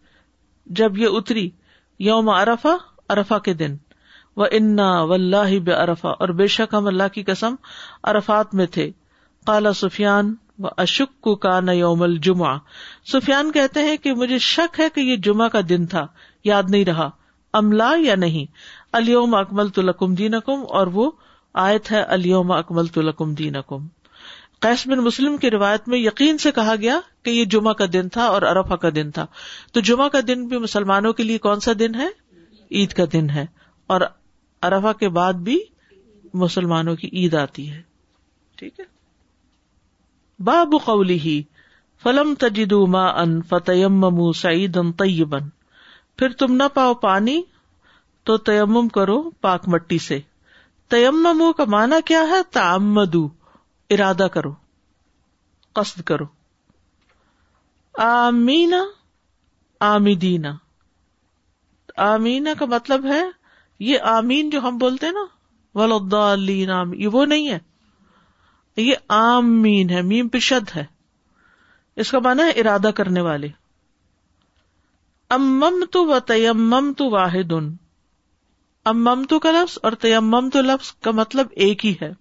جب 0.66 0.98
یہ 0.98 1.06
اتری، 1.10 1.50
یوم 1.98 2.28
ارفا 2.28 2.76
ارفا 3.08 3.38
کے 3.38 3.54
دن۔ 3.54 3.76
وہ 4.36 4.46
انا 4.50 5.02
و 5.02 5.12
اللہ 5.12 5.58
بے 5.58 5.72
ارفا 5.72 6.10
اور 6.10 6.28
بے 6.28 6.46
شک 6.46 6.74
ہم 6.74 6.86
اللہ 6.86 7.08
کی 7.12 7.22
قسم 7.22 7.54
ارفات 8.04 8.54
میں 8.54 8.66
تھے۔ 8.66 8.90
کالا 9.46 9.72
سفیان 9.72 10.34
و 10.58 10.66
اشک 10.76 11.28
کا 11.42 11.60
نہ 11.60 11.70
یوم 11.70 12.02
الجمہ 12.02 12.58
سفیان 13.12 13.52
کہتے 13.52 13.82
ہیں 13.82 13.96
کہ 13.96 14.12
مجھے 14.12 14.38
شک 14.38 14.80
ہے 14.80 14.88
کہ 14.94 15.00
یہ 15.00 15.16
جمعہ 15.16 15.48
کا 15.48 15.60
دن 15.68 15.86
تھا، 15.86 16.06
یاد 16.44 16.62
نہیں 16.68 16.84
رہا 16.84 17.10
املا 17.52 17.92
یا 17.98 18.14
نہیں؟ 18.14 18.52
الوم 18.92 19.34
اکمل 19.34 19.68
تو 19.68 19.82
لکم 19.82 20.14
دین 20.14 20.34
اکم 20.34 20.62
اور 20.68 20.86
وہ 20.86 21.10
آیت 21.54 21.92
ہے 21.92 22.02
الوم 22.02 22.50
اکمل 22.50 22.86
تو 22.86 23.02
لکم 23.02 23.34
دین 23.34 23.56
اکم 23.56 23.86
قیس 24.60 24.86
بن 24.86 24.98
مسلم 24.98 25.36
کی 25.36 25.50
روایت 25.50 25.88
میں 25.88 25.98
یقین 25.98 26.38
سے 26.38 26.52
کہا 26.52 26.74
گیا 26.80 27.00
کہ 27.22 27.30
یہ 27.30 27.44
جمعہ 27.44 27.72
کا 27.72 27.84
دن 27.92 28.08
تھا 28.08 28.24
اور 28.24 28.42
ارفا 28.42 28.76
کا 28.76 28.88
دن 28.94 29.10
تھا۔ 29.10 29.26
تو 29.72 29.80
جمعہ 29.80 30.08
کا 30.08 30.18
دن 30.28 30.46
بھی 30.46 30.58
مسلمانوں 30.58 31.12
کے 31.12 31.22
لیے 31.22 31.38
کون 31.38 31.60
سا 31.60 31.72
دن 31.78 31.94
ہے؟ 31.94 32.08
عید 32.70 32.92
کا 32.92 33.04
دن 33.12 33.30
ہے۔ 33.30 33.46
اور 33.86 34.00
ارفا 34.62 34.92
کے 34.92 35.08
بعد 35.08 35.32
بھی 35.32 35.60
مسلمانوں 36.34 36.96
کی 36.96 37.08
عید 37.12 37.34
آتی 37.34 37.70
ہے۔ 37.70 37.82
ٹھیک 38.56 38.80
ہے؟ 38.80 38.84
باب 40.42 40.74
قولی 40.84 41.18
ہی 41.18 41.42
فلم 42.02 42.34
تجدو 42.34 42.86
ما 42.86 43.06
ان 43.06 43.42
فتیم 43.42 44.32
سعید 44.32 44.76
ان 44.76 44.92
طیبن 44.92 45.48
پھر 46.16 46.28
تم 46.28 46.56
نہ 46.56 46.62
پاؤ 46.74 46.94
پانی 46.94 47.42
تو 48.28 48.38
تیمم 48.38 48.88
کرو 48.88 49.30
پاک 49.30 49.68
مٹی 49.68 49.98
سے۔ 49.98 50.20
تیمم 50.88 51.52
کا 51.56 51.64
مانا 51.64 51.96
کیا 52.04 52.20
ہے؟ 52.20 52.42
تعمدو، 52.50 53.28
ارادہ 53.90 54.26
کرو، 54.32 54.54
قصد 55.72 56.00
کرو۔ 56.02 56.24
آمینا 57.98 58.84
آمدینا 59.80 60.56
آمینا 61.96 62.50
کا 62.58 62.66
مطلب 62.66 63.04
ہے، 63.04 63.22
یہ 63.78 63.98
آمین 64.00 64.50
جو 64.50 64.60
ہم 64.60 64.78
بولتے 64.78 65.06
ہیں 65.06 65.12
نا 65.12 65.24
ولدین 65.74 66.70
یہ 66.94 67.08
وہ 67.08 67.26
نہیں 67.26 67.48
ہے۔ 67.48 67.58
یہ 68.76 68.94
عام 69.08 69.62
مین 69.62 69.90
ہے، 69.90 70.02
میم 70.02 70.28
پشد 70.28 70.76
ہے۔ 70.76 70.84
اس 71.96 72.10
کا 72.10 72.18
مانا 72.18 72.44
ہے 72.44 72.50
ارادہ 72.50 72.90
کرنے 72.94 73.20
والے۔ 73.20 73.48
امم 75.28 75.84
تو 75.90 76.06
و 76.06 76.18
تیمم 76.18 76.92
تو 76.96 77.10
واحد 77.10 77.52
امم 78.88 79.24
تو 79.24 79.38
کا 79.38 79.50
لفظ 79.50 79.78
اور 79.82 79.92
تیمم 79.92 80.48
تو 80.50 80.60
لفظ 80.60 80.92
کا 80.92 81.10
مطلب 81.10 81.46
ایک 81.50 81.86
ہی 81.86 81.94
ہے۔ 82.02 82.12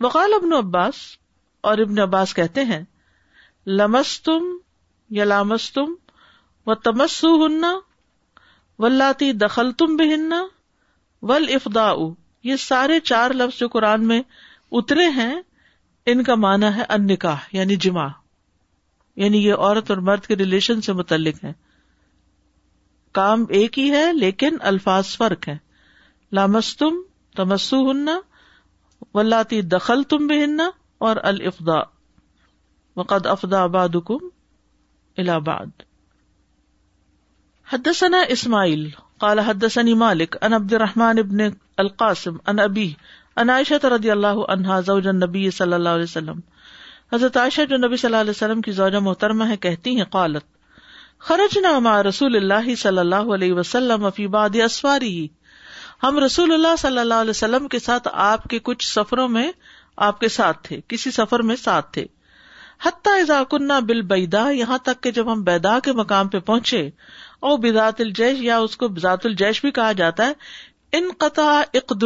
وقال 0.00 0.34
ابن 0.34 0.52
عباس 0.52 0.94
اور 1.60 1.78
ابن 1.78 1.98
عباس 1.98 2.34
کہتے 2.34 2.64
ہیں 2.64 2.84
لمس 3.66 4.22
تم 4.22 4.44
یا 5.10 5.24
لامس 5.24 5.72
تم 5.72 5.94
و 6.66 6.74
تمسو 6.74 7.46
ہننا 7.46 7.72
ولاتی 8.78 9.32
دخل 9.32 9.72
تم 9.72 9.96
بہننا 9.96 10.46
ول 11.22 11.46
افدا 11.54 11.92
یہ 12.44 12.56
سارے 12.56 13.00
چار 13.00 13.30
لفظ 13.30 13.58
جو 13.58 13.68
قرآن 13.68 14.06
میں 14.06 14.22
اترے 14.72 15.08
ہیں، 15.08 15.40
ان 16.06 16.22
کا 16.22 16.34
معنی 16.34 16.66
ہے 16.76 16.82
ان 16.88 17.06
نکاح 17.06 17.36
یعنی 17.52 17.76
جمع 17.76 18.06
یعنی 19.16 19.44
یہ 19.44 19.54
عورت 19.54 19.90
اور 19.90 19.98
مرد 19.98 20.26
کے 20.26 20.36
ریلیشن 20.36 20.80
سے 20.80 20.92
متعلق 20.92 21.44
ہے۔ 21.44 21.52
کام 23.12 23.44
ایک 23.50 23.78
ہی 23.78 23.90
ہے، 23.90 24.12
لیکن 24.12 24.56
الفاظ 24.62 25.16
فرق 25.16 25.48
ہے 25.48 25.56
لامستم 26.32 27.00
تمسو 27.36 27.80
ہننا 27.90 28.18
ولاتی 29.14 29.60
دخل 29.68 30.02
تم 30.02 30.26
بہننا 30.26 30.70
اور 30.98 31.16
الفدا 31.22 31.78
وقد 32.96 33.26
افدا 33.26 33.62
آباد 33.62 33.96
کم 34.06 34.28
الہباد 35.18 35.82
حدثنا 37.68 38.20
اسماعیل، 38.28 38.88
قال 39.18 39.38
حدثني 39.38 39.92
مالک 39.94 40.36
ان 40.40 40.52
عبد 40.52 40.72
الرحمن 40.72 41.18
ابن 41.18 41.40
القاسم 41.76 42.36
ان 42.46 42.58
ابی 42.58 42.92
ان 43.36 43.50
عائشہ 43.50 43.86
رضی 43.86 44.10
اللہ 44.10 44.40
عنہا 44.48 44.80
زوج 44.80 45.08
النبی 45.08 45.50
صلی 45.50 45.72
اللہ 45.72 45.88
علیہ 45.88 46.02
وسلم۔ 46.02 46.40
حضرت 47.12 47.36
عائشہ 47.36 47.64
جو 47.70 47.76
نبی 47.76 47.96
صلی 47.96 48.08
اللہ 48.08 48.20
علیہ 48.20 48.30
وسلم 48.30 48.60
کی 48.60 48.72
زوجہ 48.72 48.98
محترمہ 48.98 49.44
ہے 49.44 49.56
کہتی 49.56 49.96
ہیں، 49.96 50.04
قالت 50.10 50.44
خرجنا 51.22 51.78
مع 51.78 52.02
رسول 52.02 52.36
اللہ 52.36 52.74
صلی 52.74 52.98
اللہ 52.98 53.30
علیہ 53.34 53.52
وسلم 53.52 54.10
فی 54.10 54.26
بعض 54.26 54.56
اسواری 54.64 55.28
ہم 56.02 56.18
رسول 56.18 56.52
اللہ 56.52 56.76
صلی 56.78 56.98
اللہ 56.98 57.14
علیہ 57.14 57.30
وسلم 57.30 57.68
کے 57.68 57.78
ساتھ 57.78 58.08
آپ 58.12 58.44
کے 58.44 58.58
کچھ 58.58 58.86
سفروں 58.86 59.28
میں 59.28 59.52
آپ 59.96 60.20
کے 60.20 60.28
ساتھ 60.28 60.58
تھے، 60.62 60.80
کسی 60.88 61.10
سفر 61.10 61.42
میں 61.42 61.56
ساتھ 61.56 61.92
تھے۔ 61.92 62.06
حتیٰ 62.82 63.20
اذا 63.20 63.42
کننا 63.50 63.78
بالبیدا 63.78 64.50
یہاں 64.50 64.78
تک 64.78 65.02
کہ 65.02 65.10
جب 65.10 65.32
ہم 65.32 65.42
بیدا 65.42 65.78
کے 65.78 65.92
مقام 65.92 66.28
پہ 66.28 66.38
پہنچے، 66.38 66.90
او 67.40 67.56
بذات 67.56 68.00
الجیش، 68.00 68.38
یا 68.40 68.58
اس 68.58 68.76
کو 68.76 68.88
بذات 68.88 69.26
الجیش 69.26 69.60
بھی 69.60 69.70
کہا 69.70 69.92
جاتا 69.92 70.26
ہے 70.26 70.32
ان 70.92 71.08
قطع 71.18 71.62
اقد 71.74 72.04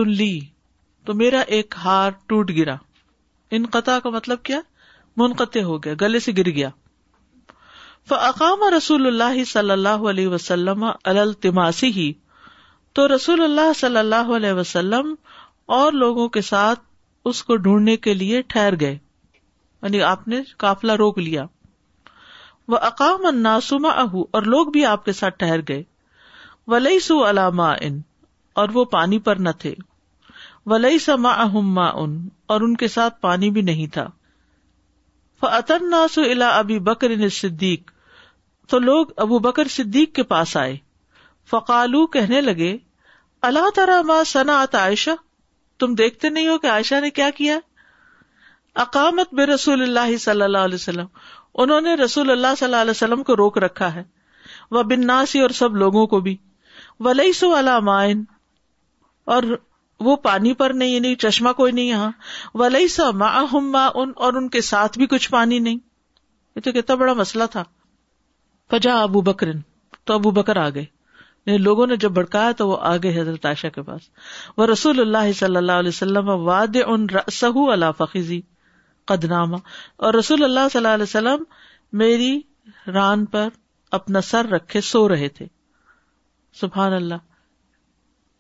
تو 1.07 1.15
میرا 1.15 1.41
ایک 1.41 1.75
ہار 1.85 2.11
ٹوٹ 2.27 2.51
گرا۔ 2.51 2.77
ان 3.51 3.67
قطع 3.67 3.99
کا 3.99 4.11
مطلب 4.11 4.43
کیا؟ 4.43 4.61
منقطع 5.17 5.61
ہو 5.61 5.85
گیا، 5.85 5.95
گلے 6.01 6.19
سے 6.19 6.33
گر 6.37 6.51
گیا۔ 6.51 6.69
فقام 8.09 8.75
رسول 8.77 9.07
اللہ 9.07 9.45
صلی 9.45 9.71
اللہ 9.71 9.89
علیہ 9.89 10.29
وسلم 10.29 10.85
التماسی 11.05 11.87
ہی 11.87 12.13
تو 12.93 13.17
رسول 13.17 13.43
اللہ 13.43 13.73
صلی 13.77 13.97
اللہ 13.97 14.33
علیہ 14.37 14.53
وسلم 14.53 15.15
اور 15.67 15.93
لوگوں 15.93 16.29
کے 16.29 16.41
ساتھ 16.41 16.81
اس 17.25 17.43
کو 17.43 17.57
ڈھونڈنے 17.57 17.97
کے 17.97 18.15
لیے 18.15 18.43
ٹھہر 18.43 18.81
گئے 18.81 18.99
یعنی 19.83 20.03
آپ 20.03 20.29
نے 20.29 20.41
کافلا 20.59 20.97
روک 20.97 21.19
لیا۔ 21.19 21.45
وہ 22.69 22.77
اقام 22.77 23.39
ناسما 23.39 23.89
اہ 23.89 24.17
اور 24.31 24.43
لوگ 24.43 24.67
بھی 24.67 24.87
آپ 24.87 25.05
کے 25.05 25.13
ساتھ 25.13 25.39
ٹہر 25.39 25.61
گئے۔ 25.69 25.83
ولی 26.67 27.01
سو 27.01 27.31
علامہ 27.31 27.75
ان 27.81 28.01
اور 28.53 28.69
وہ 28.69 28.85
پانی 28.85 29.19
پر 29.19 29.37
نہ 29.37 29.51
تھے۔ 29.59 29.75
ولی 30.67 30.99
سما 30.99 31.31
اہم 31.31 31.79
ان 31.79 32.29
اور 32.47 32.61
ان 32.61 32.77
کے 32.77 32.89
ساتھ 32.89 33.21
پانی 33.21 33.51
بھی 33.51 33.63
نہیں 33.63 33.87
تھا۔ 33.87 34.07
فطن 35.41 35.91
ناسو 35.91 36.23
الا 36.23 36.49
ابی 36.49 36.79
بکر 36.79 37.29
صدیق 37.29 37.91
تو 38.67 38.79
لوگ 38.79 39.07
ابو 39.17 39.39
بکر 39.39 39.69
صدیق 39.69 40.15
کے 40.15 40.23
پاس 40.23 40.57
آئے۔ 40.57 40.77
فقالو 41.51 42.07
کہنے 42.07 42.41
لگے 42.41 42.79
اللہ 43.43 43.71
ترا 43.75 44.03
ما 44.03 44.25
سنا 44.25 44.65
عائشہ؟ 44.73 45.11
تم 45.79 45.95
دیکھتے 45.95 46.29
نہیں 46.29 46.49
ہو 46.49 46.59
کہ 46.59 46.67
عائشہ 46.67 46.95
نے 47.01 47.11
کیا 47.11 47.31
کیا؟ 47.31 47.59
اقامت 48.75 49.35
بے 49.35 49.47
رسول 49.47 49.83
اللہ 49.83 50.17
صلی 50.17 50.43
اللہ 50.43 50.59
علیہ 50.59 50.75
وسلم۔ 50.75 51.07
انہوں 51.55 51.81
نے 51.81 51.95
رسول 51.95 52.31
اللہ 52.31 52.47
صلی 52.59 52.65
اللہ 52.65 52.77
علیہ 52.77 52.91
وسلم 52.91 53.23
کو 53.23 53.37
روک 53.37 53.59
رکھا 53.59 53.95
ہے۔ 53.95 54.05
وہ 54.71 54.83
بناسی 54.83 55.41
اور 55.41 55.51
سب 55.51 55.77
لوگوں 55.77 56.07
کو 56.07 56.21
بھی۔ 56.21 56.37
ولی 57.01 57.33
سو 57.33 57.59
علامائن 57.59 58.25
اور 59.25 59.43
وہ 60.01 60.17
پانی 60.17 60.53
پر 60.53 60.71
نہیں 60.71 60.89
یعنی 60.89 61.15
چشمہ 61.15 61.53
کوئی 61.53 61.73
نہیں 61.73 61.85
یہاں۔ 61.85 62.11
ولی 62.55 62.89
سا 62.89 63.11
ما 63.11 63.89
ان 63.95 64.13
اور 64.17 64.33
ان 64.33 64.49
کے 64.49 64.61
ساتھ 64.61 64.99
بھی 64.99 65.07
کچھ 65.07 65.31
پانی 65.31 65.59
نہیں۔ 65.59 65.79
یہ 66.57 66.61
تو 66.61 66.73
کتنا 66.73 66.95
بڑا 66.95 67.13
مسئلہ 67.13 67.45
تھا۔ 67.51 67.65
فجا 68.71 69.03
ابو 69.03 69.21
بکرن 69.21 69.61
تو 70.05 70.15
ابو 70.15 70.31
بکر 70.31 70.57
آ 70.57 70.69
گئے۔ 70.69 70.85
یعنی 71.47 71.59
لوگوں 71.59 71.87
نے 71.87 71.97
جب 71.97 72.11
بڑکایا 72.11 72.53
تو 72.53 72.69
وہ 72.69 72.77
آگے 72.81 73.21
حضرت 73.21 73.47
عائشہ 73.47 73.67
کے 73.75 73.83
پاس۔ 73.83 74.01
وہ 74.57 74.67
رسول 74.67 75.01
اللہ 75.01 75.33
صلی 75.33 75.57
اللہ 75.57 75.73
علیہ 75.73 75.89
وسلم 75.89 76.29
واد 76.29 76.77
ان 76.87 77.07
سہو 77.33 77.71
اللہ 77.71 77.93
فخیزی 77.99 78.41
قدنامہ 79.05 79.57
اور 79.97 80.15
رسول 80.15 80.45
اللہ 80.45 80.61
صلی 80.73 80.79
اللہ 80.79 80.95
علیہ 80.95 81.03
وسلم 81.03 81.45
میری 81.93 82.41
ران 82.87 83.25
پر 83.25 83.49
اپنا 83.91 84.21
سر 84.21 84.45
رکھے 84.45 84.81
سو 84.81 85.09
رہے 85.09 85.29
تھے۔ 85.29 85.47
سبحان 86.55 86.93
اللہ۔ 86.93 87.15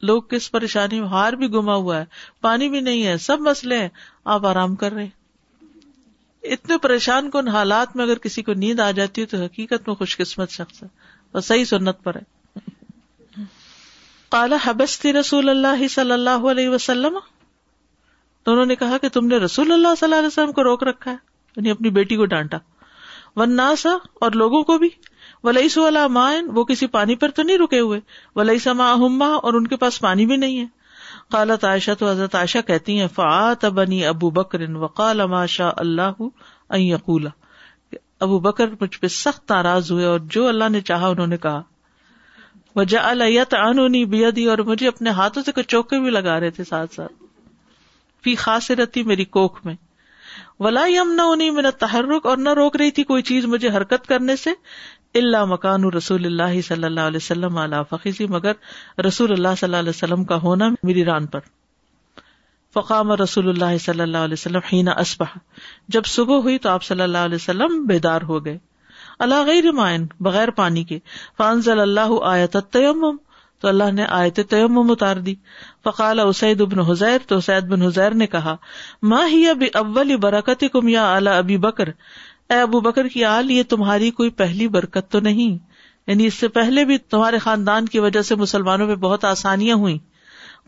لوگ 0.02 0.22
کس 0.22 0.50
پریشانی 0.50 1.00
میں، 1.00 1.08
ہار 1.08 1.32
بھی 1.32 1.52
گما 1.52 1.74
ہوا 1.74 1.98
ہے، 1.98 2.04
پانی 2.40 2.68
بھی 2.68 2.80
نہیں 2.80 3.06
ہے، 3.06 3.18
سب 3.18 3.40
مسئلے 3.40 3.78
ہیں۔ 3.78 3.88
آپ 4.24 4.46
آرام 4.46 4.74
کر 4.74 4.92
رہے 4.92 5.08
اتنے 6.52 6.78
پریشان 6.78 7.30
کن 7.30 7.48
حالات 7.48 7.96
میں 7.96 8.04
اگر 8.04 8.18
کسی 8.18 8.42
کو 8.42 8.52
نیند 8.52 8.80
آ 8.80 8.90
جاتی 8.90 9.20
ہے 9.20 9.26
تو 9.26 9.36
حقیقت 9.36 9.86
میں 9.86 9.94
خوش 9.94 10.16
قسمت 10.16 10.50
شخص 10.50 10.82
ہے 10.82 10.88
اور 11.32 11.40
صحیح 11.40 11.64
سنت 11.64 12.02
پر 12.02 12.14
ہے۔ 12.14 12.36
کالا 14.28 14.56
حبستی 14.64 15.12
رسول 15.12 15.48
اللہ 15.48 15.88
صلی 15.88 16.12
اللہ 16.12 16.30
علیہ 16.30 16.68
وسلم۔ 16.68 17.18
تو 18.42 18.52
انہوں 18.52 18.66
نے 18.66 18.76
کہا 18.76 18.98
کہ 18.98 19.08
تم 19.08 19.26
نے 19.26 19.36
رسول 19.36 19.72
اللہ 19.72 19.88
صلی 19.98 20.04
اللہ 20.04 20.16
علیہ 20.16 20.26
وسلم 20.26 20.52
کو 20.52 20.64
روک 20.64 20.82
رکھا 20.82 21.10
ہے 21.10 21.16
یعنی 21.56 21.70
اپنی 21.70 21.90
بیٹی 21.90 22.16
کو 22.16 22.26
ڈانٹا۔ 22.26 22.58
ون 23.36 23.60
اور 23.60 24.32
لوگوں 24.32 24.62
کو 24.62 24.78
بھی۔ 24.78 24.88
ولی 25.44 25.68
والا 25.76 26.06
مائن 26.06 26.48
وہ 26.54 26.64
کسی 26.64 26.86
پانی 26.86 27.16
پر 27.16 27.28
تو 27.28 27.42
نہیں 27.42 27.58
رکے 27.58 27.80
ہوئے۔ 27.80 28.00
ولی 28.36 28.58
سما 28.58 28.94
ہما 28.94 29.26
اور 29.26 29.54
ان 29.54 29.66
کے 29.66 29.76
پاس 29.76 30.00
پانی 30.00 30.26
بھی 30.26 30.36
نہیں 30.36 30.58
ہے۔ 30.58 30.66
قالت 31.30 31.64
عائشہ، 31.64 31.90
تو 31.98 32.10
حضرت 32.10 32.34
عائشہ 32.34 32.58
کہتی 32.66 33.00
ہیں 33.00 33.08
فعت 33.14 33.64
بنی 33.64 34.04
ابو 34.06 34.30
بکر 34.30 34.70
وقال 34.70 35.26
ما 35.26 35.46
شاء 35.46 35.70
اللہ 35.76 36.22
ان 36.70 36.80
یقولا۔ 36.80 37.30
ابو 38.20 38.38
بکر 38.38 38.66
مجھ 38.80 38.98
پہ 38.98 39.06
سخت 39.06 39.50
ناراض 39.50 39.92
ہوئے 39.92 40.04
اور 40.04 40.20
جو 40.22 40.48
اللہ 40.48 40.68
نے 40.68 40.80
چاہا 40.80 41.06
انہوں 41.06 41.26
نے 41.26 41.36
کہا۔ 41.36 41.62
وجہ 42.76 42.98
الیت 42.98 43.54
عنونی 43.54 44.04
بیدی 44.04 44.46
اور 44.46 44.58
مجھے 44.58 44.88
اپنے 44.88 45.10
ہاتھوں 45.10 45.42
سے 45.42 45.52
کچھ 45.52 45.68
چوکے 45.68 46.00
بھی 46.00 46.10
لگا 46.10 46.40
رہے 46.40 46.50
تھے 46.50 46.64
ساتھ 46.64 46.94
ساتھ۔ 46.94 47.12
فی 48.24 48.34
خاص 48.34 48.70
رہتی 48.70 49.02
میری 49.02 49.24
کوکھ 49.24 49.66
میں۔ 49.66 49.74
ولا 50.60 50.84
یم 50.88 51.12
نہ 51.12 51.22
انہیں 51.22 51.50
میرا 51.50 51.70
تحرک 51.70 52.26
اور 52.26 52.36
نہ 52.36 52.48
روک 52.48 52.76
رہی 52.76 52.90
تھی 52.90 53.04
کوئی 53.04 53.22
چیز 53.22 53.44
مجھے 53.44 53.68
حرکت 53.68 54.06
کرنے 54.06 54.36
سے۔ 54.36 54.50
اللہ 55.14 55.44
مکان 55.44 55.84
رسول 55.84 56.26
اللہ 56.26 56.60
صلی 56.60 56.84
اللہ 56.84 57.00
علیہ 57.00 57.16
وسلم 57.16 57.58
فخیزی 57.90 58.26
مگر 58.26 58.52
رسول 59.00 59.32
اللہ 59.32 59.48
صلی 59.60 59.66
اللہ 59.66 59.76
علیہ 59.76 59.90
وسلم 59.90 60.24
کا 60.24 60.36
ہونا 60.36 60.68
میری 60.82 61.04
ران 61.04 61.26
پر۔ 61.26 61.40
فقام 62.74 63.12
رسول 63.12 63.48
اللہ 63.48 63.78
صلی 63.78 64.00
اللہ 64.00 64.18
علیہ 64.18 64.32
وسلم 64.32 64.60
ہینا 64.72 64.90
اسبح 64.90 65.38
جب 65.88 66.04
صبح 66.04 66.36
ہوئی 66.36 66.58
تو 66.58 66.68
آپ 66.68 66.82
صلی 66.82 67.00
اللہ 67.00 67.18
علیہ 67.18 67.34
وسلم 67.34 67.84
بیدار 67.84 68.22
ہو 68.22 68.44
گئے۔ 68.44 68.58
اللہ 69.18 69.44
غیر 69.46 69.72
مائن 69.72 70.06
بغیر 70.20 70.50
پانی 70.50 70.84
کے۔ 70.84 70.98
فانزل 71.38 71.80
اللہ 71.80 72.24
آیت 72.24 72.56
تیمم 72.70 73.16
تو 73.60 73.68
اللہ 73.68 73.90
نے 73.92 74.04
آیت 74.04 74.40
تیمم 74.50 74.90
اتار 74.90 75.16
دی۔ 75.16 75.34
فقال 75.84 76.20
اسید 76.20 76.60
ابن 76.60 76.80
حزیر، 76.80 77.18
تو 77.26 77.40
سید 77.40 77.64
بن 77.64 77.82
حزیر 77.82 78.10
نے 78.10 78.26
کہا 78.26 78.56
ماں 79.02 79.28
ہی 79.28 79.48
اب 79.48 79.64
اول 79.74 80.16
برکت 80.16 80.64
کم 80.72 80.88
یا 80.88 81.14
اعلی 81.14 81.30
ابی 81.30 81.58
بکر؟ 81.58 81.88
اے 82.50 82.60
ابو 82.60 82.80
بکر 82.80 83.08
کی 83.08 83.24
آل، 83.24 83.50
یہ 83.50 83.62
تمہاری 83.62 84.10
کوئی 84.10 84.30
پہلی 84.30 84.68
برکت 84.68 85.12
تو 85.12 85.20
نہیں۔ 85.20 85.58
یعنی 86.06 86.26
اس 86.26 86.34
سے 86.34 86.48
پہلے 86.48 86.84
بھی 86.84 86.98
تمہارے 86.98 87.38
خاندان 87.38 87.86
کی 87.86 87.98
وجہ 87.98 88.22
سے 88.22 88.34
مسلمانوں 88.34 88.86
میں 88.86 88.96
بہت 88.96 89.24
آسانیاں 89.24 89.76
ہوئی 89.76 89.98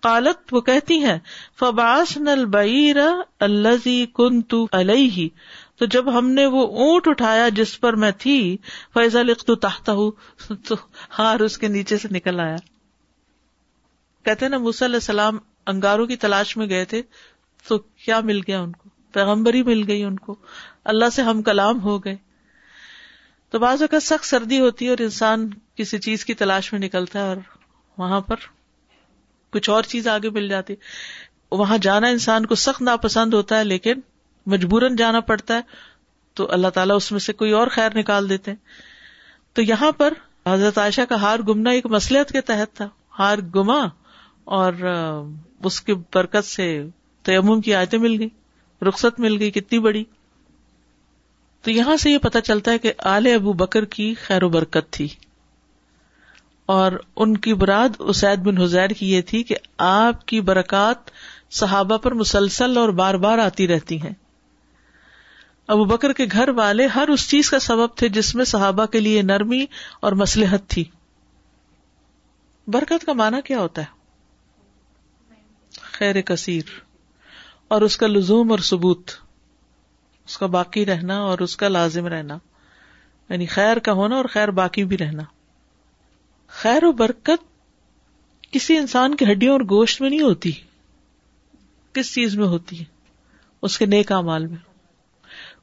قالت، 0.03 0.55
وہ 0.55 0.61
کہتی 0.61 1.03
ہے 1.03 1.19
فباس 1.59 2.17
نل 2.17 2.45
الزی 3.41 4.07
کن 4.15 4.43
تو 4.43 4.67
علیہ 4.73 5.29
تو 5.79 5.87
جب 5.87 6.19
ہم 6.19 6.31
نے 6.31 6.47
وہ 6.47 6.67
اونٹ 6.67 7.09
اٹھایا 7.09 7.49
جس 7.49 7.81
پر 7.81 7.93
میں 7.93 8.11
تھی 8.19 8.57
فیضا 8.95 9.23
لکھ 9.23 9.45
تحت 9.45 9.89
ہوں 9.89 10.11
تو 10.69 10.75
ہار 11.19 11.41
اس 11.41 11.59
کے 11.59 11.69
نیچے 11.69 11.99
سے 11.99 12.09
نکل 12.11 12.41
آیا۔ 12.41 12.57
کہتے 14.25 14.49
نا 14.49 14.57
علیہ 14.57 14.85
السلام 14.85 15.39
انگاروں 15.67 16.07
کی 16.07 16.17
تلاش 16.17 16.57
میں 16.57 16.69
گئے 16.69 16.85
تھے، 16.85 17.03
تو 17.69 17.79
کیا 17.79 18.21
مل 18.21 18.39
گیا 18.39 18.61
ان 18.61 18.73
کو؟ 18.73 18.89
پیغمبری 19.13 19.63
مل 19.63 19.85
گئی 19.89 20.05
ان 20.05 20.19
کو۔ 20.19 20.37
اللہ 20.89 21.11
سے 21.13 21.23
ہم 21.23 21.43
کلام 21.43 21.83
ہو 21.83 22.05
گئے۔ 22.05 22.17
تو 23.51 23.59
بعض 23.59 23.83
اوقات 23.83 24.03
سخت 24.03 24.27
سردی 24.27 24.61
ہوتی 24.61 24.85
ہے 24.85 24.91
اور 24.91 25.03
انسان 25.03 25.51
کسی 25.75 25.99
چیز 25.99 26.25
کی 26.25 26.35
تلاش 26.35 26.73
میں 26.73 26.81
نکلتا 26.81 27.19
ہے 27.19 27.25
اور 27.25 27.37
وہاں 27.99 28.21
پر 28.21 28.37
کچھ 29.51 29.71
اور 29.71 29.83
چیز 29.83 30.09
آگے 30.09 30.31
مل 30.31 30.49
جاتی 30.49 30.75
وہاں 31.53 31.79
جانا 31.79 32.09
انسان 32.09 32.47
کو 32.47 32.55
سخت 32.55 32.83
ناپسند 32.83 33.35
ہوتا 33.35 33.59
ہے 33.59 33.65
لیکن 33.65 34.01
مجبوراً 34.47 34.97
جانا 34.97 35.21
پڑتا 35.21 35.55
ہے۔ 35.55 35.61
تو 36.35 36.53
اللہ 36.53 36.69
تعالیٰ 36.69 36.97
اس 36.97 37.13
میں 37.13 37.21
سے 37.21 37.33
کوئی 37.33 37.53
اور 37.53 37.67
خیر 37.67 37.95
نکال 37.95 38.29
دیتے 38.29 38.51
ہیں۔ 38.51 38.59
تو 39.53 39.63
یہاں 39.63 39.93
پر 39.93 40.13
حضرت 40.47 40.79
عائشہ 40.79 41.01
کا 41.09 41.15
ہار 41.15 41.39
گمنا 41.39 41.71
ایک 41.71 41.87
مسلحت 41.87 42.29
کے 42.29 42.41
تحت 42.41 42.77
تھا۔ 42.77 42.89
ہار 43.19 43.39
گما 43.39 43.89
اور 44.45 44.73
اس 45.65 45.81
کی 45.81 45.95
برکت 45.95 46.45
سے 46.45 46.85
تیمم 47.23 47.61
کی 47.61 47.75
آیتیں 47.75 47.99
مل 47.99 48.19
گئی 48.19 48.29
رخصت 48.83 49.21
مل 49.21 49.39
گئی 49.39 49.51
کتنی 49.51 49.79
بڑی۔ 49.79 50.05
تو 51.63 51.71
یہاں 51.71 51.97
سے 51.97 52.11
یہ 52.11 52.19
پتا 52.19 52.41
چلتا 52.41 52.71
ہے 52.71 52.79
کہ 52.79 52.93
آل 52.99 53.27
ابو 53.35 53.53
بکر 53.53 53.85
کی 53.85 54.15
خیر 54.15 54.43
و 54.43 54.49
برکت 54.49 54.93
تھی۔ 54.93 55.09
اور 56.67 56.93
ان 57.17 57.37
کی 57.37 57.55
براد 57.55 57.89
اسید 57.99 58.39
بن 58.39 58.59
حزیر 58.59 58.89
کی 58.89 59.13
یہ 59.13 59.21
تھی 59.23 59.43
کہ 59.43 59.57
آپ 59.79 60.27
کی 60.27 60.41
برکات 60.41 60.97
صحابہ 61.51 61.97
پر 61.97 62.15
مسلسل 62.15 62.77
اور 62.77 62.89
بار 62.89 63.15
بار 63.15 63.39
آتی 63.39 63.69
رہتی 63.69 64.03
ہیں۔ 64.03 64.13
ابو 65.67 65.85
بکر 65.85 66.13
کے 66.13 66.27
گھر 66.33 66.49
والے 66.49 66.87
ہر 66.87 67.09
اس 67.09 67.31
چیز 67.31 67.51
کا 67.51 67.59
سبب 67.59 67.97
تھے 67.97 68.09
جس 68.09 68.35
میں 68.35 68.45
صحابہ 68.45 68.87
کے 68.87 69.01
لیے 69.01 69.23
نرمی 69.23 69.67
اور 70.01 70.13
مسلحت 70.13 70.69
تھی۔ 70.69 70.85
برکت 72.67 73.07
کا 73.07 73.13
معنی 73.13 73.37
کیا 73.45 73.59
ہوتا 73.59 73.83
ہے؟ 73.83 73.99
خیر 75.81 76.21
کثیر۔ 76.21 76.63
اور 77.69 77.83
اس 77.83 77.97
کا 77.97 78.07
لزوم 78.07 78.51
اور 78.51 78.59
ثبوت۔ 78.59 79.11
اس 80.29 80.39
کا 80.39 80.47
باقی 80.47 80.87
رہنا 80.87 81.19
اور 81.19 81.39
اس 81.39 81.57
کا 81.57 81.69
لازم 81.69 82.07
رہنا۔ 82.07 82.39
یعنی 83.31 83.47
خیر 83.47 83.77
کا 83.77 83.93
ہونا 83.93 84.17
اور 84.17 84.25
خیر 84.25 84.49
باقی 84.49 84.85
بھی 84.85 84.99
رہنا۔ 84.99 85.23
خیر 86.49 86.85
و 86.85 86.93
برکت 86.93 87.45
کسی 88.53 88.77
انسان 88.77 89.15
کی 89.15 89.25
ہڈیوں 89.33 89.53
اور 89.53 89.61
گوشت 89.61 90.01
میں 90.01 90.11
نہیں 90.11 90.21
ہوتی۔ 90.21 90.53
کس 91.93 92.15
چیز 92.15 92.37
میں 92.37 92.47
ہوتی 92.47 92.81
ہے؟ 92.81 92.85
اس 93.63 93.79
کے 93.79 93.87
نیک 93.87 94.13
مال 94.13 94.47
میں۔ 94.47 94.57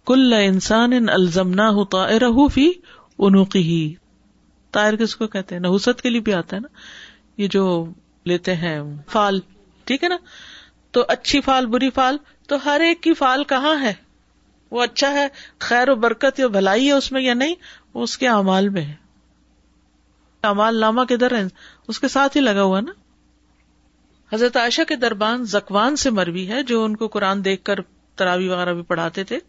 کل 0.05 0.33
انسان 0.33 0.93
ان 0.93 1.09
الزم 1.09 1.49
نہ 1.49 1.61
ہوتا 1.61 2.07
رہو 2.07 2.47
فی 2.47 2.71
انوقی 3.19 3.61
ہی 3.61 3.93
تائر 4.71 4.95
کس 4.95 5.15
کو 5.15 5.27
کہتے 5.27 5.55
ہیں؟ 5.55 5.61
نحوست 5.61 6.01
کے 6.01 6.09
لیے 6.09 6.21
بھی 6.21 6.33
آتا 6.33 6.55
ہے 6.55 6.61
نا۔ 6.61 6.67
یہ 7.37 7.47
جو 7.47 7.85
لیتے 8.23 8.55
ہیں 8.55 8.81
فال، 9.09 9.39
ٹھیک 9.83 10.03
ہے 10.03 10.09
نا؟ 10.09 10.17
تو 10.91 11.05
اچھی 11.07 11.41
فال، 11.41 11.65
بری 11.65 11.89
فال، 11.89 12.17
تو 12.47 12.55
ہر 12.65 12.79
ایک 12.79 13.01
کی 13.01 13.13
فال 13.13 13.43
کہاں 13.43 13.81
ہے؟ 13.81 14.04
وہ 14.71 14.83
اچھا 14.83 15.11
ہے، 15.13 15.27
خیر 15.59 15.89
و 15.89 15.95
برکت 15.95 16.39
یا 16.39 16.47
بھلائی 16.47 16.87
ہے 16.87 16.91
اس 16.91 17.11
میں 17.11 17.21
یا 17.21 17.33
نہیں، 17.33 17.55
وہ 17.93 18.03
اس 18.03 18.17
کے 18.17 18.27
امال 18.27 18.69
میں 18.69 18.81
ہے۔ 18.81 18.93
امال 20.41 20.75
نامہ 20.75 21.01
کدھر 21.01 21.37
ہے؟ 21.37 21.43
اس 21.87 21.99
کے 21.99 22.07
ساتھ 22.07 22.37
ہی 22.37 22.41
لگا 22.41 22.61
ہوا 22.61 22.79
نا۔ 22.79 22.91
حضرت 24.35 24.57
عائشہ 24.57 24.81
کے 24.87 24.95
دربان 24.95 25.45
زکوان 25.45 25.95
سے 25.95 26.09
مروی 26.09 26.49
ہے، 26.49 26.63
جو 26.63 26.83
ان 26.83 26.95
کو 26.95 27.07
قرآن 27.07 27.45
دیکھ 27.45 27.63
کر 27.63 27.75
تراوی 28.15 28.47
وغیرہ 28.47 28.73
بھی 28.73 28.81
پڑھاتے 28.81 29.23
تھے۔ 29.23 29.39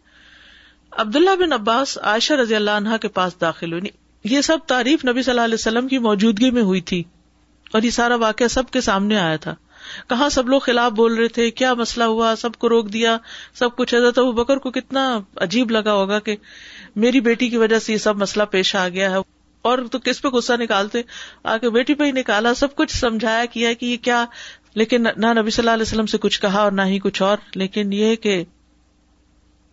عبداللہ 0.90 1.36
بن 1.38 1.52
عباس 1.52 1.98
عائشہ 1.98 2.32
رضی 2.32 2.54
اللہ 2.54 2.70
عنہ 2.70 2.96
کے 3.00 3.08
پاس 3.08 3.40
داخل 3.40 3.72
ہوئی 3.72 4.06
یہ 4.24 4.40
سب 4.40 4.58
تعریف 4.66 5.04
نبی 5.04 5.22
صلی 5.22 5.30
اللہ 5.30 5.44
علیہ 5.44 5.54
وسلم 5.54 5.88
کی 5.88 5.98
موجودگی 5.98 6.50
میں 6.50 6.62
ہوئی 6.62 6.80
تھی 6.80 7.04
اور 7.72 7.82
یہ 7.82 7.90
سارا 7.90 8.16
واقعہ 8.16 8.46
سب 8.46 8.70
کے 8.70 8.80
سامنے 8.80 9.16
آیا 9.16 9.36
تھا۔ 9.36 9.54
کہاں 10.08 10.28
سب 10.28 10.48
لوگ 10.48 10.60
خلاف 10.60 10.92
بول 10.92 11.14
رہے 11.14 11.28
تھے؟ 11.28 11.50
کیا 11.50 11.74
مسئلہ 11.74 12.04
ہوا؟ 12.04 12.34
سب 12.38 12.52
کو 12.52 12.68
روک 12.68 12.92
دیا، 12.92 13.18
سب 13.54 13.76
کچھ۔ 13.76 13.94
حضرت 13.94 14.18
ابو 14.18 14.32
بکر 14.32 14.56
کو 14.56 14.70
کتنا 14.70 15.18
عجیب 15.36 15.70
لگا 15.70 15.92
ہوگا 15.92 16.18
کہ 16.18 16.36
میری 16.96 17.20
بیٹی 17.20 17.48
کی 17.48 17.56
وجہ 17.56 17.78
سے 17.78 17.92
یہ 17.92 17.98
سب 17.98 18.16
مسئلہ 18.16 18.44
پیش 18.44 18.76
آ 18.76 18.88
گیا 18.88 19.10
ہے۔ 19.10 19.16
اور 19.62 19.78
تو 19.92 19.98
کس 19.98 20.22
پہ 20.22 20.28
غصہ 20.28 20.52
نکالتے؟ 20.52 21.02
آ 21.44 21.56
کے 21.56 21.70
بیٹی 21.70 21.94
پہ 21.94 22.04
ہی 22.04 22.12
نکالا، 22.12 22.54
سب 22.54 22.74
کچھ 22.74 22.96
سمجھایا 22.96 23.44
کیا 23.44 23.72
کہ 23.72 23.86
یہ 23.86 23.96
کیا، 23.96 24.24
لیکن 24.74 25.02
نہ 25.16 25.26
نبی 25.26 25.50
صلی 25.50 25.62
اللہ 25.62 25.70
علیہ 25.70 25.82
وسلم 25.82 26.06
سے 26.06 26.18
کچھ 26.18 26.40
کہا 26.40 26.58
اور 26.58 26.72
نہ 26.72 26.82
ہی 26.82 26.98
کچھ 26.98 27.22
اور۔ 27.22 27.38
لیکن 27.54 27.92
یہ 27.92 28.16
کہ 28.16 28.44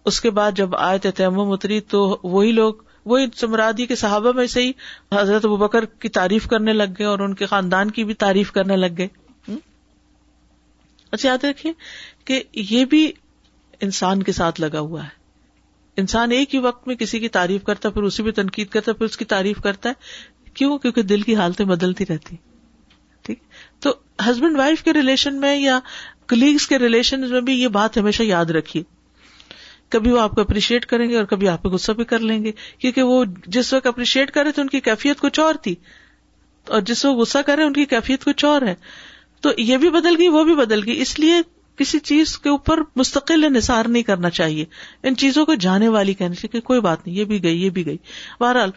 اس 0.05 0.21
کے 0.21 0.29
بعد 0.29 0.51
جب 0.51 0.75
آئے 0.75 0.97
تھے 0.97 1.11
تیمم 1.11 1.51
اتری 1.51 1.79
تو 1.79 2.19
وہی 2.23 2.51
لوگ، 2.51 2.73
وہی 3.05 3.25
سمرادی 3.35 3.85
کے 3.85 3.95
صحابہ 3.95 4.31
میں 4.31 4.47
سے 4.47 4.61
ہی 4.61 4.71
حضرت 5.11 5.45
ابو 5.45 5.57
بکر 5.57 5.85
کی 5.85 6.09
تعریف 6.09 6.47
کرنے 6.47 6.73
لگ 6.73 6.83
گئے 6.97 7.07
اور 7.07 7.19
ان 7.19 7.33
کے 7.33 7.45
خاندان 7.45 7.91
کی 7.91 8.03
بھی 8.03 8.13
تعریف 8.13 8.51
کرنے 8.51 8.75
لگ 8.75 8.85
گئے۔ 8.97 9.07
اچھا 11.13 11.29
یاد 11.29 11.43
رکھیے 11.43 11.73
کہ 12.25 12.43
یہ 12.53 12.85
بھی 12.85 13.11
انسان 13.81 14.23
کے 14.23 14.31
ساتھ 14.31 14.61
لگا 14.61 14.79
ہوا 14.79 15.03
ہے۔ 15.03 15.09
انسان 15.97 16.31
ایک 16.31 16.55
ہی 16.55 16.59
وقت 16.59 16.87
میں 16.87 16.95
کسی 16.95 17.19
کی 17.19 17.29
تعریف 17.29 17.63
کرتا 17.63 17.89
ہے، 17.89 17.93
پھر 17.93 18.03
اسی 18.03 18.23
پہ 18.23 18.31
تنقید 18.31 18.69
کرتا 18.69 18.91
ہے، 18.91 18.97
پھر 18.97 19.05
اس 19.05 19.17
کی 19.17 19.25
تعریف 19.25 19.57
کرتا 19.63 19.89
ہے۔ 19.89 19.93
کیوں؟ 20.53 20.77
کیونکہ 20.77 21.01
دل 21.01 21.21
کی 21.21 21.35
حالتیں 21.35 21.65
بدلتی 21.65 22.05
رہتی۔ 22.09 22.35
ٹھیک؟ 23.21 23.39
تو 23.79 23.93
ہسبینڈ 24.29 24.57
وائف 24.57 24.83
کے 24.83 24.93
ریلیشن 24.93 25.39
میں 25.39 25.57
یا 25.57 25.79
کلیگس 26.27 26.67
کے 26.67 26.77
ریلیشن 26.77 27.29
میں 27.29 27.41
بھی 27.41 27.53
یہ 27.53 27.67
بات 27.67 27.97
ہمیشہ 27.97 28.23
یاد 28.23 28.45
رکھیے۔ 28.45 28.83
کبھی 29.89 30.11
وہ 30.11 30.19
آپ 30.19 30.31
کو 30.31 30.41
اپریشیٹ 30.41 30.85
کریں 30.85 31.09
گے 31.09 31.17
اور 31.17 31.25
کبھی 31.25 31.47
آپ 31.47 31.61
کو 31.61 31.69
غصہ 31.69 31.91
بھی 31.91 32.03
کر 32.03 32.19
لیں 32.19 32.43
گے۔ 32.43 32.51
کیونکہ 32.77 33.03
وہ 33.03 33.25
جس 33.47 33.73
وقت 33.73 33.87
اپریشیٹ 33.87 34.31
کرے 34.31 34.51
تو 34.51 34.61
ان 34.61 34.67
کی 34.67 34.79
کیفیت 34.79 35.19
کچھ 35.19 35.39
اور 35.39 35.55
تھی۔ 35.55 35.75
اور 36.67 36.81
جس 36.81 37.05
وقت 37.05 37.17
غصہ 37.17 37.39
کرے، 37.45 37.63
ان 37.63 37.73
کی 37.73 37.85
کیفیت 37.85 38.23
کچھ 38.23 38.45
اور 38.45 38.61
ہے۔ 38.61 38.75
تو 39.43 39.49
یہ 39.57 39.77
بھی 39.77 39.89
بدل 39.89 40.15
گئی، 40.17 40.27
وہ 40.27 40.43
بھی 40.43 40.55
بدل 40.55 40.87
گئی۔ 40.87 41.01
اس 41.01 41.19
لیے 41.19 41.33
کسی 41.77 41.99
چیز 41.99 42.37
کے 42.37 42.49
اوپر 42.49 42.79
مستقل 42.95 43.43
انحصار 43.43 43.85
نہیں 43.85 44.03
کرنا 44.03 44.29
چاہیے۔ 44.29 44.65
ان 45.03 45.15
چیزوں 45.15 45.45
کو 45.45 45.53
جانے 45.53 45.87
والی 45.87 46.13
کہنی 46.13 46.35
چاہیے 46.35 46.47
کہ 46.47 46.59
کوئی 46.59 46.81
بات 46.81 47.07
نہیں، 47.07 47.17
یہ 47.17 47.23
بھی 47.23 47.43
گئی، 47.43 47.63
یہ 47.63 47.69
بھی 47.69 47.85
گئی۔ 47.85 47.97
بہرحال، 48.39 48.69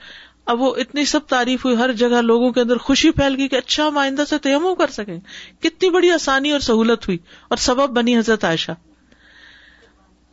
اب 0.47 0.61
وہ 0.61 0.75
اتنی 0.77 1.05
سب 1.05 1.21
تعریف 1.27 1.65
ہوئی، 1.65 1.77
ہر 1.77 1.93
جگہ 1.93 2.23
لوگوں 2.23 2.53
کے 2.53 2.61
اندر 2.61 2.77
خوشی 2.77 3.11
پھیل 3.11 3.35
گئی 3.37 3.49
کہ 3.49 3.57
اچھا 3.57 3.91
آئندہ 3.97 4.25
سے 4.29 4.39
تیمو 4.39 4.75
کر 4.75 4.87
سکیں۔ 4.87 5.21
کتنی 5.61 5.91
بڑی 5.91 6.11
آسانی 6.11 6.51
اور 6.51 6.61
سہولت 6.61 7.09
ہوئی 7.09 7.19
اور 7.49 7.57
سبب 7.57 7.91
بنی 7.91 8.19
حضرت 8.19 8.45
عائشہ۔ 8.45 8.73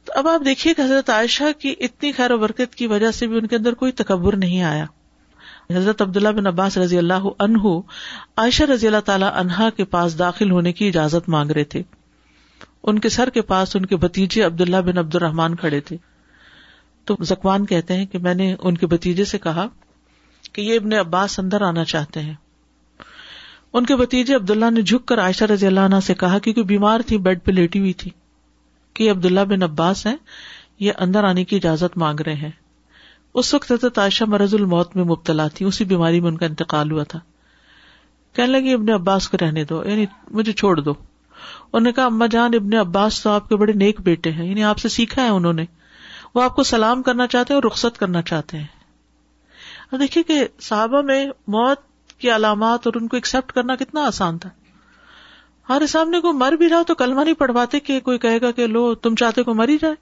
تو 0.05 0.13
اب 0.15 0.27
آپ 0.27 0.41
دیکھیے 0.45 0.73
کہ 0.73 0.81
حضرت 0.81 1.09
عائشہ 1.09 1.59
کی 1.59 1.75
اتنی 1.79 2.11
خیر 2.11 2.31
و 2.31 2.37
برکت 2.37 2.75
کی 2.75 2.87
وجہ 2.87 3.11
سے 3.11 3.27
بھی 3.27 3.37
ان 3.37 3.47
کے 3.47 3.55
اندر 3.55 3.73
کوئی 3.73 3.91
تکبر 3.91 4.35
نہیں 4.35 4.61
آیا۔ 4.61 4.85
حضرت 5.71 6.01
عبداللہ 6.01 6.29
بن 6.29 6.47
عباس 6.47 6.77
رضی 6.77 6.97
اللہ 6.97 7.27
عنہ 7.39 7.79
عائشہ 8.37 8.63
رضی 8.63 8.87
اللہ 8.87 8.99
تعالی 9.05 9.25
عنہا 9.33 9.69
کے 9.69 9.85
پاس 9.85 10.19
داخل 10.19 10.51
ہونے 10.51 10.73
کی 10.73 10.87
اجازت 10.87 11.29
مانگ 11.29 11.51
رہے 11.51 11.63
تھے۔ 11.63 11.83
ان 12.83 12.99
کے 12.99 13.09
سر 13.09 13.29
کے 13.29 13.41
پاس 13.41 13.75
ان 13.75 13.85
کے 13.85 13.95
بتیجے 13.95 14.43
عبداللہ 14.43 14.77
بن 14.77 14.97
عبد 14.97 15.15
الرحمان 15.15 15.55
کھڑے 15.55 15.79
تھے۔ 15.79 15.97
تو 17.05 17.15
زکوان 17.21 17.65
کہتے 17.65 17.97
ہیں 17.97 18.05
کہ 18.05 18.17
میں 18.17 18.33
نے 18.33 18.55
ان 18.59 18.77
کے 18.77 18.87
بتیجے 18.87 19.25
سے 19.25 19.37
کہا 19.37 19.67
کہ 20.53 20.61
یہ 20.61 20.75
ابن 20.75 20.93
عباس 20.93 21.39
اندر 21.39 21.61
آنا 21.61 21.83
چاہتے 21.83 22.19
ہیں۔ 22.19 22.33
ان 23.73 23.85
کے 23.85 23.95
بتیجے 23.95 24.35
عبداللہ 24.35 24.69
نے 24.71 24.81
جھک 24.81 25.05
کر 25.05 25.19
عائشہ 25.19 25.43
رضی 25.43 25.67
اللہ 25.67 25.79
عنہ 25.79 25.95
سے 26.03 26.13
کہا 26.13 26.39
کیونکہ 26.39 26.63
بیمار 26.63 26.99
تھی، 27.05 27.17
بیڈ 27.17 27.39
پہ 27.43 27.51
لیٹی 27.51 27.79
ہوئی 27.79 27.93
تھی 27.93 28.11
کہ 28.93 29.11
عبداللہ 29.11 29.39
بن 29.39 29.63
عباس 29.63 30.05
ہیں، 30.05 30.17
یہ 30.79 30.91
اندر 30.99 31.23
آنے 31.23 31.43
کی 31.43 31.55
اجازت 31.55 31.97
مانگ 31.97 32.19
رہے 32.19 32.33
ہیں۔ 32.33 32.62
اس 33.33 33.53
وقت 33.53 33.71
حضرت 33.71 33.99
عائشہ 33.99 34.23
مرض 34.27 34.55
الموت 34.55 34.95
میں 34.95 35.03
مبتلا 35.03 35.47
تھی، 35.47 35.65
اسی 35.65 35.85
بیماری 35.85 36.19
میں 36.19 36.27
ان 36.27 36.37
کا 36.37 36.45
انتقال 36.45 36.91
ہوا 36.91 37.03
تھا۔ 37.03 37.19
کہنے 38.33 38.47
لگی 38.47 38.73
ابن 38.73 38.89
عباس 38.89 39.29
کو 39.29 39.37
رہنے 39.41 39.63
دو 39.63 39.83
یعنی 39.85 40.05
مجھے 40.31 40.51
چھوڑ 40.51 40.79
دو۔ 40.79 40.91
انہوں 40.93 41.79
نے 41.79 41.91
کہا، 41.91 42.05
اما 42.05 42.25
جان، 42.25 42.51
ابن 42.53 42.73
عباس 42.73 43.23
تو 43.23 43.29
آپ 43.29 43.49
کے 43.49 43.55
بڑے 43.55 43.73
نیک 43.73 44.01
بیٹے 44.01 44.31
ہیں 44.31 44.49
یعنی 44.49 44.63
آپ 44.63 44.77
سے 44.77 44.89
سیکھا 44.89 45.23
ہے 45.23 45.27
انہوں 45.27 45.53
نے۔ 45.53 45.65
وہ 46.35 46.43
آپ 46.43 46.55
کو 46.55 46.63
سلام 46.63 47.01
کرنا 47.01 47.27
چاہتے 47.27 47.53
ہیں 47.53 47.61
اور 47.61 47.71
رخصت 47.71 47.97
کرنا 47.97 48.21
چاہتے 48.21 48.57
ہیں۔ 48.57 48.65
اب 49.91 49.99
دیکھیے 49.99 50.23
کہ 50.23 50.47
صحابہ 50.59 51.01
میں 51.01 51.25
موت 51.47 51.77
کی 52.17 52.31
علامات 52.31 52.87
اور 52.87 52.93
ان 53.01 53.07
کو 53.07 53.17
ایکسپٹ 53.17 53.51
کرنا 53.51 53.75
کتنا 53.75 54.01
آسان 54.01 54.37
تھا۔ 54.37 54.49
ہمارے 55.69 55.87
سامنے 55.87 56.21
کوئی 56.21 56.33
مر 56.33 56.51
بھی 56.51 56.69
رہا 56.69 56.81
تو 56.87 56.95
کلمہ 56.95 57.21
نہیں 57.21 57.33
پڑھواتے 57.33 57.79
کہ 57.79 57.99
کوئی 57.99 58.17
کہے 58.17 58.41
گا 58.41 58.51
کہ 58.51 58.67
لو، 58.67 58.95
تم 58.95 59.15
چاہتے 59.15 59.43
کو 59.43 59.53
مر 59.53 59.69
ہی 59.69 59.77
جائے۔ 59.81 59.95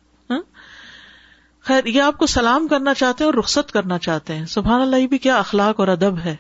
خیر، 1.64 1.86
یہ 1.86 2.02
آپ 2.02 2.18
کو 2.18 2.26
سلام 2.26 2.68
کرنا 2.68 2.94
چاہتے 2.94 3.24
ہیں 3.24 3.32
اور 3.32 3.38
رخصت 3.38 3.72
کرنا 3.72 3.98
چاہتے 3.98 4.36
ہیں۔ 4.36 4.46
سبحان 4.46 4.82
اللہ 4.82 5.08
بھی 5.08 5.18
کیا 5.18 5.38
اخلاق 5.38 5.80
اور 5.80 5.88
ادب 5.88 6.18
ہے۔ 6.18 6.36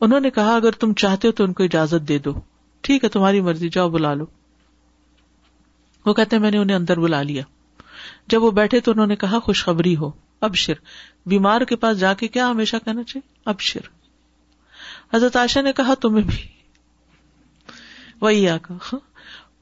انہوں 0.00 0.20
نے 0.20 0.30
کہا، 0.30 0.56
اگر 0.56 0.70
تم 0.70 0.92
چاہتے 0.92 1.28
ہو 1.28 1.32
تو 1.32 1.44
ان 1.44 1.52
کو 1.52 1.62
اجازت 1.62 2.08
دے 2.08 2.18
دو۔ 2.18 2.40
ٹھیک 2.80 3.04
ہے، 3.04 3.08
تمہاری 3.08 3.40
مرضی، 3.40 3.68
جاؤ 3.68 3.90
بلا 3.90 4.14
لو۔ 4.14 4.26
وہ 6.06 6.14
کہتے 6.14 6.38
میں 6.38 6.50
نے 6.50 6.58
انہیں 6.58 6.76
اندر 6.76 6.98
بلا 6.98 7.22
لیا۔ 7.22 7.42
جب 8.26 8.42
وہ 8.42 8.50
بیٹھے 8.50 8.80
تو 8.80 8.90
انہوں 8.90 9.06
نے 9.06 9.16
کہا، 9.16 9.38
خوشخبری 9.38 9.96
ہو 9.96 10.10
اب 10.40 10.54
شر 10.54 10.74
بیمار 11.26 11.60
کے 11.60 11.76
پاس 11.76 11.98
جا 11.98 12.14
کے 12.14 12.28
کیا 12.28 12.50
ہمیشہ 12.50 12.76
کہنا 12.84 13.02
چاہیے؟ 13.02 13.42
اب 13.44 13.60
شر 13.60 13.88
حضرت 15.16 15.36
عائشہ 15.36 15.60
نے 15.60 15.72
کہا، 15.72 15.94
تمہیں 15.94 16.24
بھی۔ 16.24 16.48
وہی 18.20 18.48
آ 18.48 18.56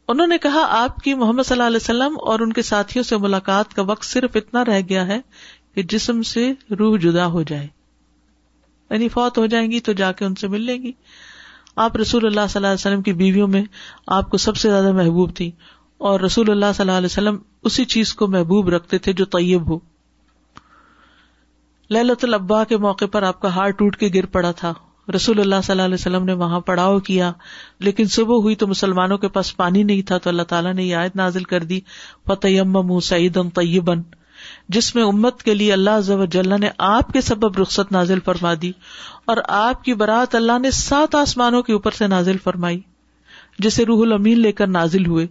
انہوں 0.09 0.27
نے 0.27 0.39
کہا، 0.39 0.67
آپ 0.69 0.97
کی 0.97 1.15
محمد 1.15 1.43
صلی 1.43 1.55
اللہ 1.55 1.67
علیہ 1.67 1.77
وسلم 1.77 2.17
اور 2.21 2.41
ان 2.41 2.53
کے 2.53 2.63
ساتھیوں 2.63 3.05
سے 3.05 3.17
ملاقات 3.17 3.75
کا 3.75 3.83
وقت 3.83 4.05
صرف 4.05 4.31
اتنا 4.35 4.65
رہ 4.65 4.81
گیا 4.89 5.07
ہے 5.07 5.21
کہ 5.75 5.83
جسم 5.83 6.23
سے 6.23 6.53
روح 6.71 6.99
جدا 6.99 7.27
ہو 7.27 7.43
جائے۔ 7.43 7.67
یعنی 8.91 9.09
فوت 9.09 9.39
ہو 9.39 9.47
جائیں 9.47 9.71
گی 9.71 9.81
تو 9.81 9.93
جا 9.93 10.13
کے 10.13 10.25
ان 10.25 10.35
سے 10.35 10.49
مل 10.49 10.61
لیں 10.61 10.83
گی۔ 10.83 10.93
آپ 11.77 11.97
رسول 11.97 12.27
اللہ 12.27 12.41
صلی 12.41 12.59
اللہ 12.59 12.67
علیہ 12.67 12.75
وسلم 12.75 13.03
کی 13.03 13.13
بیویوں 13.13 13.49
میں 13.49 13.65
آپ 14.07 14.31
کو 14.31 14.37
سب 14.37 14.57
سے 14.57 14.71
زیادہ 14.71 14.93
محبوب 14.93 15.37
تھی 15.37 15.51
اور 15.99 16.21
رسول 16.21 16.51
اللہ 16.51 16.67
صلی 16.75 16.83
اللہ 16.83 16.99
علیہ 16.99 17.07
وسلم 17.07 17.39
اسی 17.63 17.85
چیز 17.85 18.15
کو 18.15 18.27
محبوب 18.27 18.69
رکھتے 18.69 18.99
تھے 18.99 19.13
جو 19.13 19.25
طیب 19.25 19.71
ہو۔ 19.71 19.79
للت 21.91 22.25
الابا 22.25 22.65
کے 22.65 22.77
موقع 22.77 23.05
پر 23.13 23.23
آپ 23.23 23.41
کا 23.41 23.55
ہار 23.55 23.71
ٹوٹ 23.71 23.97
کے 23.97 24.11
گر 24.15 24.27
پڑا 24.27 24.53
تھا۔ 24.53 24.73
رسول 25.09 25.41
اللہ 25.41 25.61
صلی 25.65 25.73
اللہ 25.73 25.83
علیہ 25.83 25.95
وسلم 25.95 26.25
نے 26.25 26.33
وہاں 26.33 26.61
پڑاؤ 26.61 26.99
کیا، 27.01 27.33
لیکن 27.79 28.05
صبح 28.07 28.37
ہوئی 28.37 28.55
تو 28.55 28.67
مسلمانوں 28.67 29.19
کے 29.19 29.29
پاس 29.29 29.57
پانی 29.57 29.83
نہیں 29.83 30.03
تھا، 30.03 30.19
تو 30.19 30.31
اللہ 30.31 30.43
تعالیٰ 30.43 30.75
نے 30.75 30.85
یہ 30.85 30.97
آیت 30.97 31.17
نازل 31.17 31.45
کر 31.45 31.65
دی 31.65 31.81
فتح 32.27 32.99
سعید 33.03 33.39
طیبن 33.55 34.03
جس 34.69 34.95
میں 34.95 35.03
امت 35.03 35.43
کے 35.43 35.55
لیے 35.55 35.73
اللہ 35.73 36.25
جل 36.31 36.55
نے 36.61 36.71
آپ 36.79 37.13
کے 37.13 37.21
سبب 37.21 37.59
رخصت 37.59 37.93
نازل 37.93 38.21
فرما 38.25 38.55
دی، 38.63 38.71
اور 39.25 39.37
آپ 39.49 39.85
کی 39.85 39.95
برات 39.95 40.35
اللہ 40.35 40.59
نے 40.59 40.71
سات 40.71 41.15
آسمانوں 41.15 41.63
کے 41.63 41.73
اوپر 41.73 41.91
سے 41.91 42.07
نازل 42.07 42.39
فرمائی، 42.45 42.81
جسے 43.59 43.85
روح 43.85 44.03
الامین 44.03 44.41
لے 44.41 44.53
کر 44.53 44.67
نازل 44.69 45.07
ہوئے۔ 45.07 45.27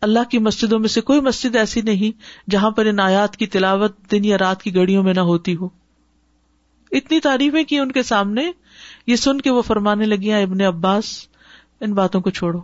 اللہ 0.00 0.28
کی 0.30 0.38
مسجدوں 0.38 0.78
میں 0.78 0.88
سے 0.88 1.00
کوئی 1.00 1.20
مسجد 1.20 1.56
ایسی 1.56 1.80
نہیں 1.80 2.50
جہاں 2.50 2.70
پر 2.70 2.86
ان 2.86 3.00
آیات 3.00 3.36
کی 3.36 3.46
تلاوت 3.46 3.96
دن 4.10 4.24
یا 4.24 4.38
رات 4.38 4.62
کی 4.62 4.74
گڑیوں 4.74 5.02
میں 5.02 5.14
نہ 5.14 5.20
ہوتی 5.22 5.56
ہو۔ 5.56 5.68
اتنی 6.92 7.20
تعریفیں 7.20 7.62
کی 7.64 7.78
ان 7.78 7.92
کے 7.92 8.02
سامنے 8.02 8.50
یہ 9.06 9.16
سن 9.16 9.40
کے 9.40 9.50
وہ 9.50 9.62
فرمانے 9.62 10.04
لگی 10.04 10.32
ابن 10.32 10.60
عباس، 10.60 11.28
ان 11.80 11.94
باتوں 11.94 12.20
کو 12.20 12.30
چھوڑو، 12.30 12.58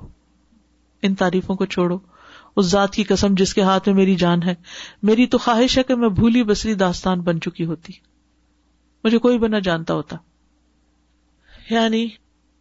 ان 1.03 1.15
تعریفوں 1.15 1.57
کو 1.57 1.67
چھوڑو، 1.67 1.99
اس 2.57 2.67
ذات 2.67 2.95
کی 2.95 3.05
قسم 3.05 3.29
جس 3.31 3.55
کے 3.55 3.63
ہاتھ 3.63 3.89
میں 3.89 3.97
میری 3.97 4.15
جان 4.15 4.43
ہے۔ 4.43 4.55
میری 5.03 5.27
تو 5.27 5.39
خواہش 5.39 5.79
ہے 5.79 5.83
کہ 5.83 5.95
میں 5.95 6.09
بھولی 6.09 6.43
بسری 6.43 6.75
داستان 6.75 7.21
بن 7.21 7.41
چکی 7.41 7.65
ہوتی۔ 7.65 7.93
مجھے 9.05 9.19
کوئی 9.19 9.39
بنا 9.39 9.59
جانتا 9.59 9.95
ہوتا۔ 9.95 10.17
یعنی 11.71 12.09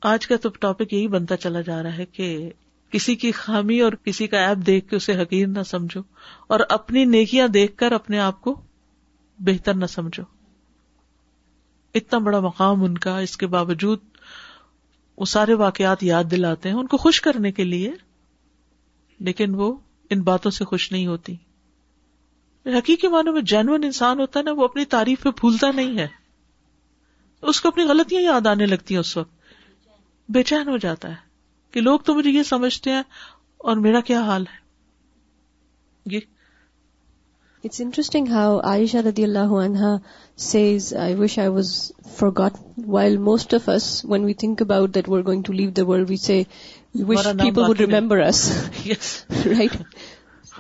آج 0.02 0.28
کا 0.28 0.36
تو 0.36 0.50
ٹاپک 0.60 0.94
یہی 0.94 1.08
بنتا 1.08 1.38
چلا 1.38 1.62
جا 1.62 1.84
رہا 1.84 1.98
ہے 1.98 2.06
کہ 2.06 2.52
کسی 2.90 3.16
کی 3.16 3.32
خامی 3.32 3.82
اور 3.82 3.94
کسی 3.94 4.28
کا 4.28 4.38
ایپ 4.38 4.58
دیکھ 4.58 4.90
کے 4.90 4.96
اسے 4.96 5.22
حقیر 5.22 5.48
نہ 5.48 5.64
سمجھو 5.64 6.02
اور 6.48 6.60
اپنی 6.70 7.06
نیکیاں 7.06 7.48
دیکھ 7.48 7.78
کر 7.78 7.92
اپنے 7.92 8.20
آپ 8.20 8.42
کو 8.42 8.62
بہتر 9.40 9.74
نہ 9.74 9.86
سمجھو۔ 9.86 10.41
اتنا 11.94 12.20
بڑا 12.20 12.40
مقام 12.40 12.84
ان 12.84 12.98
کا، 12.98 13.20
اس 13.20 13.38
کے 13.38 13.48
باوجود 13.48 14.00
وہ 15.18 15.26
سارے 15.26 15.54
واقعات 15.54 16.04
یاد 16.04 16.24
دلاتے 16.32 16.70
ہیں، 16.70 16.76
ان 16.76 16.88
کو 16.88 16.98
خوش 16.98 17.22
کرنے 17.22 17.52
کے 17.52 17.64
لیے، 17.64 17.92
لیکن 19.20 19.56
وہ 19.56 19.78
ان 20.10 20.22
باتوں 20.22 20.52
سے 20.52 20.66
خوش 20.66 20.92
نہیں 20.92 21.08
ہوتی۔ 21.08 21.36
حقیقی 22.66 23.08
معنوں 23.08 23.34
میں 23.34 23.42
جینون 23.42 23.84
انسان 23.84 24.20
ہوتا 24.20 24.40
ہے 24.40 24.44
نا، 24.44 24.52
وہ 24.52 24.64
اپنی 24.64 24.86
تعریف 24.86 25.24
پہ 25.24 25.30
بھولتا 25.30 25.72
نہیں 25.72 25.98
ہے۔ 25.98 26.08
اس 27.42 27.62
کو 27.62 27.68
اپنی 27.68 27.84
غلطیاں 27.84 28.22
یاد 28.22 28.48
آنے 28.48 28.66
لگتی 28.66 28.94
ہیں 28.94 29.00
اس 29.00 29.18
وقت۔ 29.18 29.32
بے 30.30 30.44
چین 30.44 30.70
ہو 30.70 30.78
جاتا 30.78 31.10
ہے 31.10 31.16
کہ 31.72 31.82
لوگ 31.82 32.00
تو 32.00 32.14
مجھے 32.14 32.30
یہ 32.30 32.44
سمجھتے 32.44 32.92
ہیں 32.92 33.04
اور 33.58 33.76
میرا 33.76 34.02
کیا 34.02 34.22
حال 34.22 34.42
ہے؟ 34.42 34.58
یہ 36.06 36.20
It's 37.67 37.81
interesting 37.81 38.27
how 38.27 38.61
Aisha 38.61 39.03
radiallahu 39.05 39.55
anha 39.61 40.01
says, 40.37 40.93
I 40.93 41.15
wish 41.15 41.37
I 41.37 41.49
was 41.49 41.93
forgotten, 42.19 42.85
while 42.97 43.17
most 43.29 43.55
of 43.59 43.69
us, 43.69 44.05
when 44.05 44.25
we 44.25 44.35
think 44.35 44.61
about 44.61 44.93
that 44.93 45.09
we're 45.09 45.23
going 45.23 45.43
to 45.49 45.53
leave 45.53 45.73
the 45.75 45.85
world, 45.85 46.09
we 46.09 46.17
say, 46.17 46.47
we 46.95 47.03
wish 47.03 47.25
people 47.41 47.67
would 47.67 47.81
remember 47.81 48.21
us. 48.21 48.43
Yes. 48.85 49.27
Right? 49.45 49.75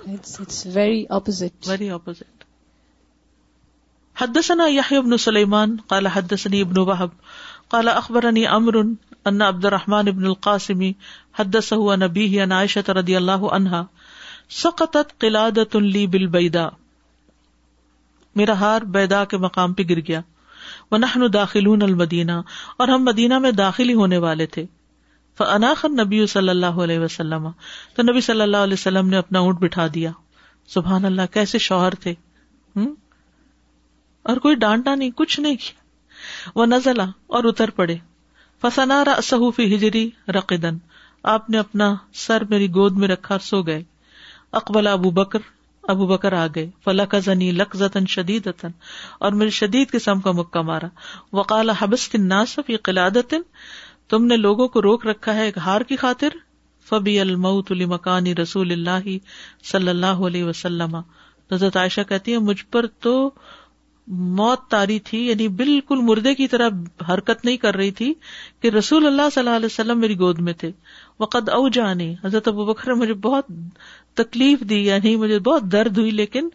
It's 0.07 0.65
very 0.65 1.07
opposite. 1.09 1.55
Very 1.75 1.91
opposite. 1.91 2.37
حدثنا 4.15 4.67
يحيى 4.67 5.01
بن 5.01 5.17
سليمان 5.17 5.77
قال 5.77 6.09
حدثني 6.09 6.61
ابن 6.61 6.79
وهب 6.79 7.11
قال 7.71 7.89
اخبرني 7.89 8.47
عمرو 8.47 8.95
ان 9.27 9.43
عبد 9.43 9.67
الرحمن 9.67 10.03
بن 10.03 10.27
القاسم 10.27 10.93
حدثه 11.33 11.93
عن 11.93 12.03
ابيه 12.03 12.43
عن 12.43 12.53
عائشه 12.53 12.85
رضي 12.89 13.19
الله 13.19 13.53
عنها 13.53 13.89
سقطت 14.49 15.23
قلاده 15.23 15.81
لي 15.81 16.07
بالبيداء 16.07 16.75
میرا 18.36 18.54
ہار 18.54 18.82
بیدا 18.82 19.26
کے 19.26 19.38
مقام 19.38 19.74
پہ 19.74 19.84
گر 19.90 20.00
گیا۔ 20.08 20.22
وہ 20.92 20.98
نحن 20.98 21.34
داخل 21.34 21.84
المدینہ 21.84 22.32
اور 22.78 22.88
ہم 22.88 23.04
مدینہ 23.04 23.40
میں 23.40 23.52
داخل 23.52 23.90
ہی 23.90 23.94
ہونے 23.94 24.18
والے 24.18 24.46
تھے۔ 24.46 24.66
نبی 25.84 26.26
صلی 26.26 26.50
اللہ 26.50 26.66
علیہ 26.66 27.00
وسلم۔ 27.00 27.50
تو 27.96 28.04
نبی 28.04 28.22
صلی 28.22 28.42
اللہ 28.42 28.58
علیہ 28.58 28.74
وسلم 28.74 29.10
نے 29.10 29.18
اپنا 29.18 29.40
اونٹ 29.40 29.60
بٹھا 29.60 29.88
دیا۔ 29.94 30.12
سبحان 30.68 31.06
اللہ، 31.06 31.22
کیسے 31.34 31.58
شوہر 31.58 31.94
تھے۔ 31.94 32.14
اور 34.24 34.38
کوئی 34.38 34.56
ڈانٹا 34.56 34.96
نہیں، 34.96 35.10
کچھ 35.16 35.40
نہیں 35.40 35.56
کیا۔ 35.56 35.82
وہ 36.56 36.66
نزلہ 36.66 37.02
اور 37.28 37.44
اتر 37.44 37.70
پڑے۔ 37.70 37.98
فسنا 38.62 39.04
صحوفی 39.24 39.76
ہجری 39.76 40.10
رقدن 40.28 40.78
آپ 41.24 41.50
نے 41.50 41.58
اپنا 41.58 41.96
سر 42.14 42.44
میری 42.50 42.70
گود 42.70 42.98
میں 42.98 43.08
رکھا، 43.08 43.40
سو 43.40 43.62
گئے۔ 43.62 43.84
اکبل 44.52 44.88
ابو 44.88 45.10
بکر 45.10 45.40
ابو 45.84 46.08
بکر 46.08 46.34
آ 46.34 46.48
گئے۔ 46.56 46.70
فلا 46.84 47.06
کا 47.06 47.20
زنی 47.20 47.52
لک 47.52 47.76
زتن 47.76 48.06
شدید 48.06 48.50
اور 49.20 49.32
میرے 49.32 49.50
شدید 49.50 49.92
قسم 49.92 50.22
کا 50.22 50.32
مکہ 50.32 50.62
مارا۔ 50.62 50.88
وقال 51.34 51.70
حبس 51.70 52.16
ناصف 52.16 52.70
یہ 52.70 52.78
قلادت 52.84 53.34
تم 54.10 54.26
نے 54.26 54.38
لوگوں 54.38 54.68
کو 54.68 54.82
روک 54.82 55.08
رکھا 55.08 55.36
ہے 55.36 55.46
ایک 55.46 55.58
ہار 55.58 55.82
کی 55.82 55.96
خاطر۔ 55.96 56.30
فبی 56.90 57.20
المعت 57.20 57.72
علی 57.72 57.86
مکانی 57.86 58.36
رسول 58.36 58.72
اللہ 58.72 59.18
صلی 59.64 59.90
اللہ 59.90 60.06
علیہ 60.06 60.44
وسلم۔ 60.44 60.96
حضرت 61.52 61.78
عائشہ 61.78 62.02
کہتی 62.02 62.34
ہے 62.34 62.38
مجھ 62.38 62.66
پر 62.72 62.88
تو 62.88 63.32
موت 64.08 64.60
تاری 64.70 65.00
تھی 65.00 65.28
یعنی 65.28 65.48
بالکل 65.48 66.00
مردے 66.02 66.36
کی 66.36 66.48
طرح 66.48 66.70
حرکت 67.10 67.46
نہیں 67.46 67.58
کر 67.58 67.76
رہی 67.76 67.92
تھی 67.92 68.14
کہ 68.62 68.68
رسول 68.68 69.08
اللہ 69.08 69.22
صلی 69.34 69.44
اللہ 69.44 69.56
علیہ 69.56 69.66
وسلم 69.66 70.00
میری 70.00 70.20
گود 70.20 70.40
میں 70.40 70.54
تھے۔ 70.54 70.72
وقد 71.20 71.50
او 71.50 71.70
جانی 71.70 72.16
حضرت 72.24 72.48
ابو 72.48 72.66
بکر 72.66 72.94
مجھے 72.94 73.14
بہت 73.14 73.46
تکلیف 74.14 74.60
دی 74.60 74.86
یعنی 74.86 75.16
مجھے 75.16 75.40
بہت 75.40 75.64
درد 75.64 75.98
ہوئی، 75.98 76.12
لیکن 76.12 76.50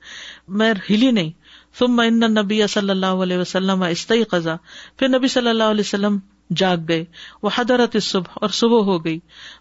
میں 0.48 0.74
ہلی 0.90 1.10
نہیں۔ 1.10 1.30
ثم 1.78 2.00
ان 2.00 2.20
نبی 2.20 2.66
صلی 2.66 2.90
اللہ 2.90 3.06
علیہ 3.06 3.36
وسلم 3.36 3.82
استعی 3.82 4.24
قزا 4.24 4.56
پھر 4.96 5.08
نبی 5.08 5.28
صلی 5.28 5.48
اللہ 5.48 5.64
علیہ 5.64 5.80
وسلم 5.80 6.18
جاگ 6.56 6.76
گئے۔ 6.88 7.04
وہ 7.42 7.50
حضرت 7.54 7.96
صبح 8.02 8.32
اور 8.34 8.48
صبح 8.48 8.80
ہو 8.80 9.04
گئی۔ 9.04 9.18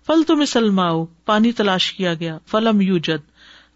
فل 0.07 0.23
تم 0.23 0.45
سلما 0.45 1.05
پانی 1.25 1.51
تلاش 1.51 1.93
کیا 1.93 2.13
گیا۔ 2.13 2.37
فلم 2.45 2.81
یو 2.81 2.97
جد 2.97 3.29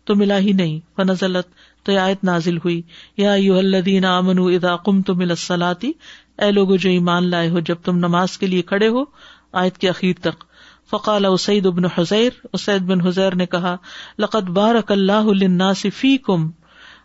تو 0.03 0.15
ملا 0.15 0.38
ہی 0.38 0.53
نہیں۔ 0.53 0.79
فنزلت، 0.95 1.47
تو 1.86 1.97
آیت 1.97 2.23
نازل 2.23 2.58
ہوئی۔ 2.58 2.82
یا 3.17 3.34
یو 3.34 3.58
الدین 3.58 4.05
امن 4.05 4.39
ادا 4.39 4.75
کم 4.75 5.01
تو 5.01 5.15
مل 5.15 5.36
سلاتی 5.36 5.91
اے 6.38 6.51
لوگ 6.51 6.75
جو 6.75 6.89
ایمان 6.89 7.29
لائے 7.29 7.49
ہو 7.49 7.60
جب 7.60 7.75
تم 7.84 7.97
نماز 7.97 8.38
کے 8.38 8.47
لیے 8.47 8.62
کھڑے 8.62 8.88
ہو، 8.88 9.03
آیت 9.51 9.77
کے 9.77 9.89
اخیر 9.89 10.13
تک۔ 10.21 10.43
فقال 10.91 11.25
اسعید 11.25 11.65
ابن 11.65 11.86
حزیر، 11.86 12.30
اسید 12.54 12.82
بن 12.82 13.02
حزیر 13.02 13.36
نے 13.36 13.45
کہا 13.45 13.78
لقت 14.19 14.49
بارک 14.49 14.91
اللہ 14.91 15.12
الناس 15.12 15.86
فی 15.95 16.17
کم 16.17 16.49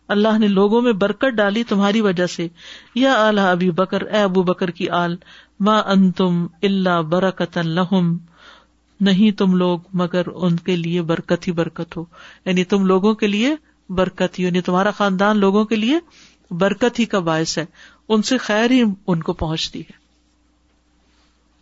اللہ 0.09 0.39
نے 0.39 0.49
لوگوں 0.49 0.83
میں 0.83 0.93
برکت 0.93 1.37
ڈالی 1.37 1.65
تمہاری 1.65 2.01
وجہ 2.01 2.27
سے۔ 2.27 2.49
یا 2.95 3.27
اعلی 3.27 3.41
ابی 3.41 3.71
بکر، 3.71 4.03
اے 4.03 4.23
ابو 4.23 4.43
بکر 4.43 4.71
کی 4.71 4.89
آل، 4.89 5.17
ما 5.61 5.79
ان 5.79 6.13
تم 6.13 6.47
اللہ 6.63 7.03
برکت 7.03 7.59
لہم، 7.59 8.19
نہیں 9.01 9.31
تم 9.31 9.57
لوگ 9.57 9.79
مگر 9.93 10.23
ان 10.35 10.57
کے 10.57 10.77
لیے 10.77 11.03
برکت 11.03 11.49
ہی 11.49 11.53
برکت 11.53 11.97
ہو۔ 11.97 12.05
یعنی 12.47 12.65
تم 12.65 12.87
لوگوں 12.87 13.15
کے 13.15 13.27
لیے 13.27 13.55
برکت 13.89 14.39
ہی 14.39 14.45
یعنی 14.45 14.61
تمہارا 14.61 14.91
خاندان 14.91 15.39
لوگوں 15.39 15.65
کے 15.65 15.77
لیے 15.77 15.99
برکت 16.51 16.99
ہی 16.99 17.05
کا 17.05 17.19
باعث 17.19 17.59
ہے۔ 17.59 17.65
ان 18.09 18.23
سے 18.23 18.39
خیر 18.39 18.71
ہی 18.71 18.83
ان 19.07 19.23
کو 19.23 19.33
پہنچتی 19.33 19.81
ہے۔ 19.81 20.04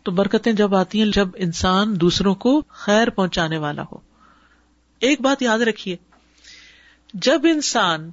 تو 0.03 0.13
برکتیں 0.13 0.53
جب 0.53 0.75
آتی 0.75 1.03
ہیں، 1.03 1.13
جب 1.13 1.29
انسان 1.35 2.01
دوسروں 2.01 2.35
کو 2.35 2.63
خیر 2.69 3.11
پہنچانے 3.11 3.59
والا 3.59 3.83
ہو۔ 3.93 3.99
ایک 5.01 5.21
بات 5.21 5.43
یاد 5.43 5.59
رکھیے، 5.59 5.97
جب 7.15 7.41
انسان 7.45 8.11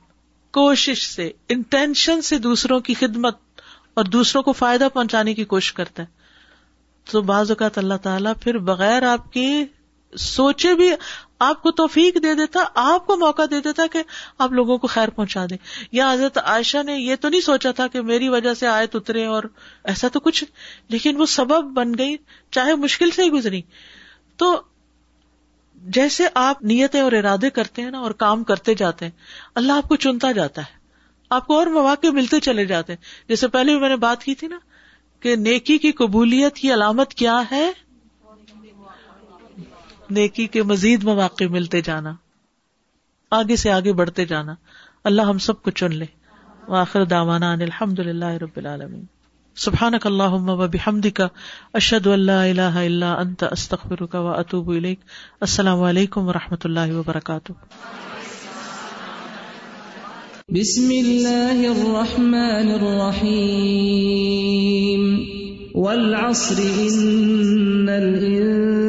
کوشش 0.51 1.07
سے، 1.07 1.31
انٹینشن 1.49 2.21
سے 2.21 2.37
دوسروں 2.37 2.79
کی 2.79 2.93
خدمت 2.93 3.37
اور 3.93 4.05
دوسروں 4.05 4.43
کو 4.43 4.53
فائدہ 4.53 4.87
پہنچانے 4.93 5.33
کی 5.33 5.45
کوشش 5.45 5.73
کرتا 5.73 6.03
ہے، 6.03 6.07
تو 7.11 7.21
بعض 7.21 7.51
اوقات 7.51 7.77
اللہ 7.77 7.97
تعالیٰ 8.03 8.33
پھر 8.41 8.57
بغیر 8.57 9.03
آپ 9.03 9.33
کے 9.33 9.65
سوچے 10.17 10.73
بھی 10.75 10.91
آپ 11.39 11.61
کو 11.61 11.71
توفیق 11.71 12.23
دے 12.23 12.33
دیتا، 12.33 12.59
آپ 12.75 13.07
کو 13.07 13.17
موقع 13.17 13.41
دے 13.51 13.61
دیتا 13.61 13.83
کہ 13.91 14.03
آپ 14.37 14.51
لوگوں 14.51 14.77
کو 14.77 14.87
خیر 14.87 15.09
پہنچا 15.09 15.45
دیں۔ 15.49 15.57
یا 15.91 16.13
حضرت 16.13 16.37
عائشہ 16.37 16.83
نے 16.83 16.97
یہ 16.97 17.15
تو 17.15 17.29
نہیں 17.29 17.41
سوچا 17.41 17.71
تھا 17.71 17.87
کہ 17.87 18.01
میری 18.01 18.29
وجہ 18.29 18.53
سے 18.53 18.67
آئے 18.67 18.87
اترے 18.93 19.25
اور 19.25 19.43
ایسا 19.83 20.07
تو 20.07 20.19
کچھ، 20.19 20.43
لیکن 20.89 21.17
وہ 21.17 21.25
سبب 21.25 21.63
بن 21.63 21.91
گئی، 21.97 22.17
چاہے 22.51 22.75
مشکل 22.75 23.11
سے 23.11 23.23
ہی 23.23 23.29
گزری۔ 23.29 23.61
تو 24.37 24.61
جیسے 25.75 26.27
آپ 26.33 26.63
نیتیں 26.63 27.01
اور 27.01 27.11
ارادے 27.11 27.49
کرتے 27.49 27.81
ہیں 27.81 27.91
نا 27.91 27.99
اور 27.99 28.11
کام 28.11 28.43
کرتے 28.43 28.73
جاتے 28.73 29.05
ہیں، 29.05 29.11
اللہ 29.55 29.73
آپ 29.73 29.89
کو 29.89 29.95
چنتا 29.95 30.31
جاتا 30.31 30.61
ہے۔ 30.61 30.79
آپ 31.29 31.47
کو 31.47 31.57
اور 31.57 31.67
مواقع 31.67 32.07
ملتے 32.07 32.39
چلے 32.39 32.65
جاتے 32.65 32.93
ہیں۔ 32.93 33.29
جیسے 33.29 33.47
پہلے 33.47 33.71
بھی 33.71 33.81
میں 33.81 33.89
نے 33.89 33.95
بات 33.95 34.23
کی 34.23 34.35
تھی 34.35 34.47
نا 34.47 34.59
کہ 35.19 35.35
نیکی 35.35 35.77
کی 35.77 35.91
قبولیت 35.91 36.55
کی 36.55 36.73
علامت 36.73 37.13
کیا 37.13 37.41
ہے؟ 37.51 37.71
نیکی 40.09 40.47
کے 40.47 40.63
مزید 40.63 41.03
مواقع 41.03 41.43
ملتے 41.49 41.81
جانا، 41.81 42.13
آگے 43.31 43.55
سے 43.55 43.71
آگے 43.71 43.93
بڑھتے 43.93 44.25
جانا۔ 44.25 44.55
اللہ 45.03 45.21
ہم 45.21 45.37
سب 45.37 45.61
کو 45.61 45.71
چن 45.71 45.95
لے۔ 45.95 46.05
آخر 46.67 47.05
داوانا 47.05 47.51
الحمد 47.51 47.99
للہ 47.99 48.25
رب 48.25 48.49
العالمین۔ 48.55 49.03
سبحان 49.55 49.93
اللہ 50.03 50.23
و 50.23 50.67
بحمد 50.67 51.05
کا 51.13 51.27
اشد 51.73 52.07
اللہ 52.07 52.31
اللہ 52.31 52.61
اللہ 52.61 53.05
انت 53.05 53.43
استخر 53.51 54.05
کا 54.05 54.19
و 54.19 54.27
اطوب 54.27 54.69
السلام 54.69 55.81
علیکم 55.81 56.27
و 56.27 56.33
رحمۃ 56.33 56.57
اللہ 56.63 56.91
وبرکاتہ۔ 56.91 57.51
بسم 60.49 60.89
اللہ 60.89 61.53
الرحمن 61.53 62.71
الرحیم۔ 62.71 65.19
والعصر 65.75 66.59
ان 66.59 67.89
الانسان 67.89 68.88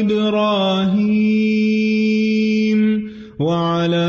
إبراهيم 0.00 1.82
وعلى 3.38 4.01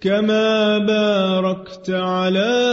كما 0.00 0.78
باركت 0.78 1.90
على 1.90 2.67